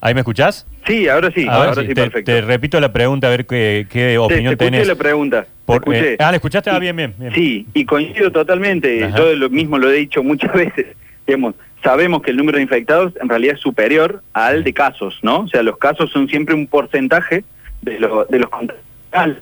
¿Ahí 0.00 0.12
me 0.12 0.20
escuchás? 0.20 0.66
Sí, 0.86 1.08
ahora 1.08 1.30
sí, 1.34 1.46
ahora 1.48 1.74
sí, 1.80 1.88
te, 1.88 1.94
perfecto. 1.94 2.30
te 2.30 2.40
repito 2.42 2.78
la 2.78 2.92
pregunta, 2.92 3.26
a 3.28 3.30
ver 3.30 3.46
qué, 3.46 3.86
qué 3.88 4.08
Te- 4.10 4.18
opinión 4.18 4.54
te 4.56 4.64
escuché 4.64 4.70
tenés. 4.72 4.88
la 4.88 4.94
pregunta. 4.96 5.42
te 5.44 5.48
Por- 5.64 5.76
escuché. 5.76 6.12
eh, 6.12 6.16
ah, 6.20 6.30
¿la 6.30 6.36
escuchaste? 6.36 6.68
Ah, 6.68 6.78
bien, 6.78 6.94
bien, 6.94 7.14
bien. 7.16 7.32
Sí, 7.34 7.66
y 7.72 7.86
coincido 7.86 8.30
totalmente. 8.30 9.02
Ajá. 9.04 9.16
Yo 9.16 9.34
lo 9.34 9.48
mismo 9.48 9.78
lo 9.78 9.90
he 9.90 9.94
dicho 9.94 10.22
muchas 10.22 10.52
veces. 10.54 10.88
Digamos, 11.26 11.54
sabemos 11.82 12.20
que 12.20 12.32
el 12.32 12.36
número 12.36 12.56
de 12.58 12.62
infectados 12.64 13.14
en 13.22 13.30
realidad 13.30 13.54
es 13.54 13.60
superior 13.62 14.22
al 14.34 14.62
de 14.62 14.74
casos, 14.74 15.18
¿no? 15.22 15.38
O 15.40 15.48
sea, 15.48 15.62
los 15.62 15.78
casos 15.78 16.10
son 16.10 16.28
siempre 16.28 16.54
un 16.54 16.66
porcentaje 16.66 17.42
de, 17.80 17.98
lo- 17.98 18.26
de 18.26 18.38
los 18.40 18.50
contagiados. 18.50 19.38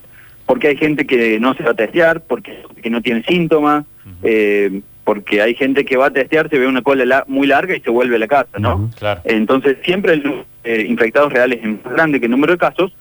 Porque 0.52 0.68
hay 0.68 0.76
gente 0.76 1.06
que 1.06 1.40
no 1.40 1.54
se 1.54 1.62
va 1.62 1.70
a 1.70 1.74
testear, 1.74 2.20
porque 2.20 2.58
que 2.82 2.90
no 2.90 3.00
tiene 3.00 3.22
síntomas, 3.22 3.86
eh, 4.22 4.82
porque 5.02 5.40
hay 5.40 5.54
gente 5.54 5.82
que 5.86 5.96
va 5.96 6.08
a 6.08 6.10
testear, 6.10 6.50
se 6.50 6.58
ve 6.58 6.66
una 6.66 6.82
cola 6.82 7.06
la- 7.06 7.24
muy 7.26 7.46
larga 7.46 7.74
y 7.74 7.80
se 7.80 7.88
vuelve 7.88 8.16
a 8.16 8.18
la 8.18 8.28
casa, 8.28 8.58
¿no? 8.58 8.90
Claro. 8.98 9.22
Entonces, 9.24 9.78
siempre 9.82 10.12
el 10.12 10.22
número 10.22 10.44
de 10.62 10.82
infectados 10.82 11.32
reales 11.32 11.60
es 11.62 11.68
más 11.82 11.94
grande 11.94 12.20
que 12.20 12.26
el 12.26 12.32
número 12.32 12.52
de 12.52 12.58
casos, 12.58 12.92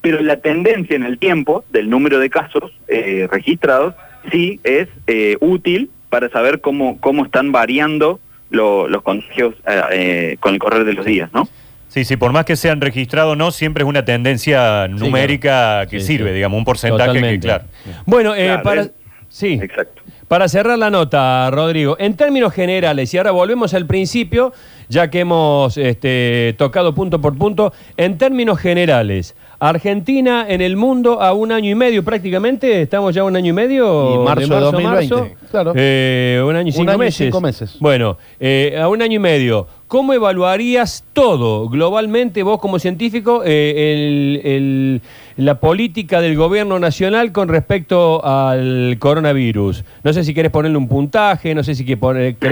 pero 0.00 0.20
la 0.22 0.36
tendencia 0.36 0.94
en 0.94 1.02
el 1.02 1.18
tiempo 1.18 1.64
del 1.72 1.90
número 1.90 2.20
de 2.20 2.30
casos 2.30 2.70
eh, 2.86 3.26
registrados 3.28 3.96
sí 4.30 4.60
es 4.62 4.86
eh, 5.08 5.36
útil 5.40 5.90
para 6.10 6.28
saber 6.28 6.60
cómo, 6.60 7.00
cómo 7.00 7.24
están 7.24 7.50
variando 7.50 8.20
lo- 8.50 8.86
los 8.86 9.02
contagios 9.02 9.56
eh, 9.90 10.36
con 10.38 10.52
el 10.54 10.60
correr 10.60 10.84
de 10.84 10.92
los 10.92 11.04
días, 11.04 11.28
¿no? 11.32 11.48
Sí, 11.90 12.04
sí, 12.04 12.16
por 12.16 12.32
más 12.32 12.44
que 12.44 12.56
sean 12.56 12.80
registrados 12.80 13.32
o 13.32 13.36
no, 13.36 13.50
siempre 13.50 13.82
es 13.82 13.88
una 13.88 14.04
tendencia 14.04 14.86
numérica 14.88 15.86
que 15.90 16.00
Sí, 16.00 16.06
sirve, 16.06 16.30
sí. 16.30 16.36
digamos, 16.36 16.56
un 16.56 16.64
porcentaje 16.64 17.06
Totalmente. 17.08 17.36
que, 17.40 17.40
claro. 17.40 17.64
Bueno, 18.06 18.34
eh, 18.34 18.46
Claro, 18.46 18.62
para... 18.62 18.80
es- 18.82 18.90
Sí. 19.32 19.60
Exacto. 19.62 20.02
Para 20.26 20.48
cerrar 20.48 20.76
la 20.76 20.90
nota, 20.90 21.48
Rodrigo, 21.52 21.96
en 22.00 22.14
términos 22.16 22.52
generales, 22.52 23.14
y 23.14 23.16
ahora 23.18 23.30
volvemos 23.30 23.74
al 23.74 23.86
principio, 23.86 24.52
ya 24.88 25.08
que 25.08 25.20
hemos 25.20 25.76
este, 25.76 26.54
tocado 26.58 26.94
punto 26.96 27.20
por 27.20 27.38
punto, 27.38 27.72
en 27.96 28.18
términos 28.18 28.58
generales, 28.58 29.36
Argentina 29.60 30.46
en 30.48 30.60
el 30.60 30.76
mundo 30.76 31.22
a 31.22 31.32
un 31.32 31.52
año 31.52 31.70
y 31.70 31.74
medio 31.76 32.02
prácticamente, 32.04 32.82
estamos 32.82 33.14
ya 33.14 33.22
a 33.22 33.24
un 33.24 33.36
año 33.36 33.50
y 33.50 33.52
medio. 33.52 34.14
Y 34.22 34.24
marzo 34.24 34.52
de 34.54 34.60
2020, 34.60 35.36
claro. 35.50 35.72
Eh, 35.76 36.42
un 36.44 36.56
año 36.56 36.66
y 36.66 36.70
Un 36.70 36.72
cinco 36.76 36.90
año 36.90 37.02
y 37.02 37.06
meses. 37.06 37.26
cinco 37.26 37.40
meses. 37.40 37.76
Bueno, 37.78 38.18
eh, 38.40 38.76
a 38.80 38.88
un 38.88 39.00
año 39.02 39.14
y 39.14 39.18
medio, 39.20 39.68
¿cómo 39.90 40.12
evaluarías 40.14 41.04
todo 41.14 41.68
globalmente, 41.68 42.44
vos 42.44 42.60
como 42.60 42.78
científico, 42.78 43.42
eh, 43.44 43.74
el- 43.92 44.40
el- 44.46 45.00
la 45.36 45.58
política 45.58 46.20
del 46.20 46.36
gobierno 46.36 46.78
nacional 46.78 47.32
con 47.32 47.48
respecto 47.48 48.24
al 48.24 48.94
coronavirus? 49.00 49.84
No 50.04 50.12
sé 50.12 50.22
si 50.22 50.32
querés 50.32 50.52
ponerle 50.52 50.78
un 50.78 50.86
puntaje, 50.86 51.56
no 51.56 51.64
sé 51.64 51.74
si 51.74 51.84
querés 51.84 51.98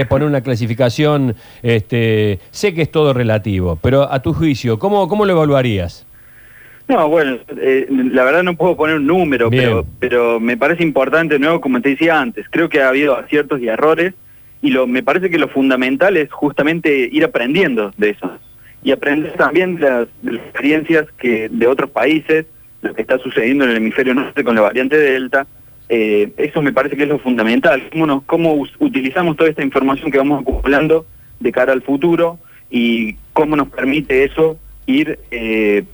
poner 0.09 0.27
una 0.27 0.41
clasificación, 0.41 1.37
este, 1.63 2.41
sé 2.51 2.75
que 2.75 2.83
es 2.83 2.91
todo 2.91 3.13
relativo, 3.15 3.79
pero 3.81 4.13
a 4.13 4.21
tu 4.21 4.33
juicio, 4.35 4.81
¿cómo, 4.81 5.07
cómo 5.07 5.25
lo 5.25 5.31
evaluarías? 5.35 6.05
No, 6.89 7.09
bueno, 7.09 7.39
eh, 7.61 7.87
la 7.89 8.25
verdad 8.25 8.43
no 8.43 8.57
puedo 8.57 8.77
poner 8.77 8.97
un 8.97 9.07
número, 9.07 9.49
Bien. 9.49 9.63
pero, 9.63 9.87
pero 10.01 10.41
me 10.41 10.57
parece 10.57 10.83
importante, 10.83 11.39
nuevo, 11.39 11.61
como 11.61 11.81
te 11.81 11.91
decía 11.91 12.19
antes, 12.19 12.47
creo 12.51 12.69
que 12.69 12.83
ha 12.83 12.89
habido 12.89 13.17
aciertos 13.17 13.61
y 13.61 13.69
errores 13.69 14.15
y 14.63 14.71
me 14.87 15.03
parece 15.03 15.31
que 15.31 15.39
lo 15.39 15.49
fundamental 15.49 16.17
es 16.17 16.31
justamente 16.33 17.09
ir 17.13 17.25
aprendiendo 17.25 17.93
de 17.97 18.11
eso 18.11 18.31
y 18.83 18.91
aprender 18.93 19.33
también 19.35 19.77
de 19.77 19.89
las, 19.91 20.09
experiencias 20.25 21.07
de 21.51 21.67
otros 21.67 21.91
países, 21.91 22.47
lo 22.83 22.95
que 22.95 23.03
está 23.03 23.19
sucediendo 23.19 23.65
en 23.65 23.71
el 23.71 23.77
hemisferio 23.79 24.15
norte 24.15 24.45
con 24.45 24.55
la 24.55 24.63
variante 24.63 24.97
Delta. 24.97 25.47
Eh, 25.89 26.33
eso 26.37 26.61
me 26.63 26.73
parece 26.73 26.97
que 26.97 27.05
es 27.05 27.09
lo 27.09 27.19
fundamental, 27.19 27.89
cómo, 27.91 28.07
nos- 28.07 28.23
cómo 28.25 28.65
utilizamos 28.79 29.37
toda 29.37 29.51
esta 29.51 29.65
información 29.65 30.11
que 30.11 30.19
vamos 30.19 30.43
acumulando 30.43 31.07
de 31.41 31.51
cara 31.53 31.73
al 31.73 31.83
futuro 31.83 32.39
y 32.71 33.15
cómo 33.33 33.57
nos 33.57 33.69
permite 33.69 34.25
eso 34.25 34.59
ir 34.87 35.19
eh, 35.31 35.85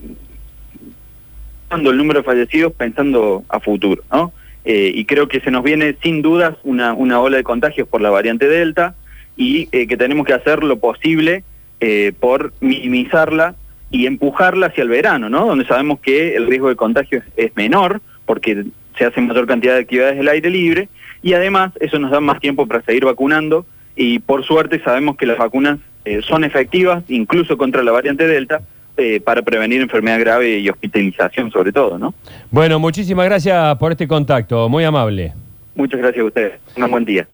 el 1.70 1.96
número 1.96 2.20
de 2.20 2.24
fallecidos 2.24 2.72
pensando 2.72 3.44
a 3.48 3.58
futuro, 3.60 4.02
¿no? 4.12 4.32
Eh, 4.64 4.92
y 4.94 5.04
creo 5.04 5.28
que 5.28 5.40
se 5.40 5.50
nos 5.50 5.62
viene 5.62 5.96
sin 6.02 6.22
dudas 6.22 6.56
una, 6.62 6.94
una 6.94 7.20
ola 7.20 7.36
de 7.36 7.44
contagios 7.44 7.86
por 7.86 8.00
la 8.00 8.10
variante 8.10 8.48
Delta 8.48 8.94
y 9.36 9.68
eh, 9.72 9.86
que 9.86 9.96
tenemos 9.96 10.26
que 10.26 10.32
hacer 10.32 10.64
lo 10.64 10.78
posible 10.78 11.44
eh, 11.80 12.12
por 12.18 12.54
minimizarla 12.60 13.56
y 13.90 14.06
empujarla 14.06 14.68
hacia 14.68 14.82
el 14.82 14.88
verano, 14.88 15.28
¿no? 15.28 15.46
Donde 15.46 15.66
sabemos 15.66 16.00
que 16.00 16.34
el 16.34 16.46
riesgo 16.46 16.70
de 16.70 16.76
contagio 16.76 17.18
es, 17.18 17.24
es 17.48 17.56
menor 17.56 18.00
porque 18.24 18.64
se 18.96 19.04
hace 19.04 19.20
mayor 19.20 19.46
cantidad 19.46 19.74
de 19.74 19.80
actividades 19.80 20.16
del 20.16 20.28
aire 20.28 20.48
libre 20.48 20.88
y 21.22 21.34
además 21.34 21.72
eso 21.80 21.98
nos 21.98 22.10
da 22.10 22.20
más 22.20 22.40
tiempo 22.40 22.66
para 22.66 22.82
seguir 22.82 23.04
vacunando 23.04 23.66
y 23.96 24.18
por 24.20 24.44
suerte 24.44 24.80
sabemos 24.82 25.16
que 25.16 25.26
las 25.26 25.38
vacunas 25.38 25.78
son 26.22 26.44
efectivas 26.44 27.02
incluso 27.08 27.56
contra 27.56 27.82
la 27.82 27.90
variante 27.90 28.26
Delta 28.26 28.60
eh, 28.96 29.20
para 29.20 29.42
prevenir 29.42 29.80
enfermedad 29.80 30.20
grave 30.20 30.58
y 30.58 30.68
hospitalización 30.68 31.50
sobre 31.50 31.72
todo, 31.72 31.98
¿no? 31.98 32.14
Bueno, 32.50 32.78
muchísimas 32.78 33.26
gracias 33.26 33.76
por 33.78 33.92
este 33.92 34.06
contacto, 34.06 34.68
muy 34.68 34.84
amable. 34.84 35.32
Muchas 35.74 36.00
gracias 36.00 36.22
a 36.22 36.26
ustedes. 36.26 36.52
Un 36.76 36.90
buen 36.90 37.04
día. 37.04 37.26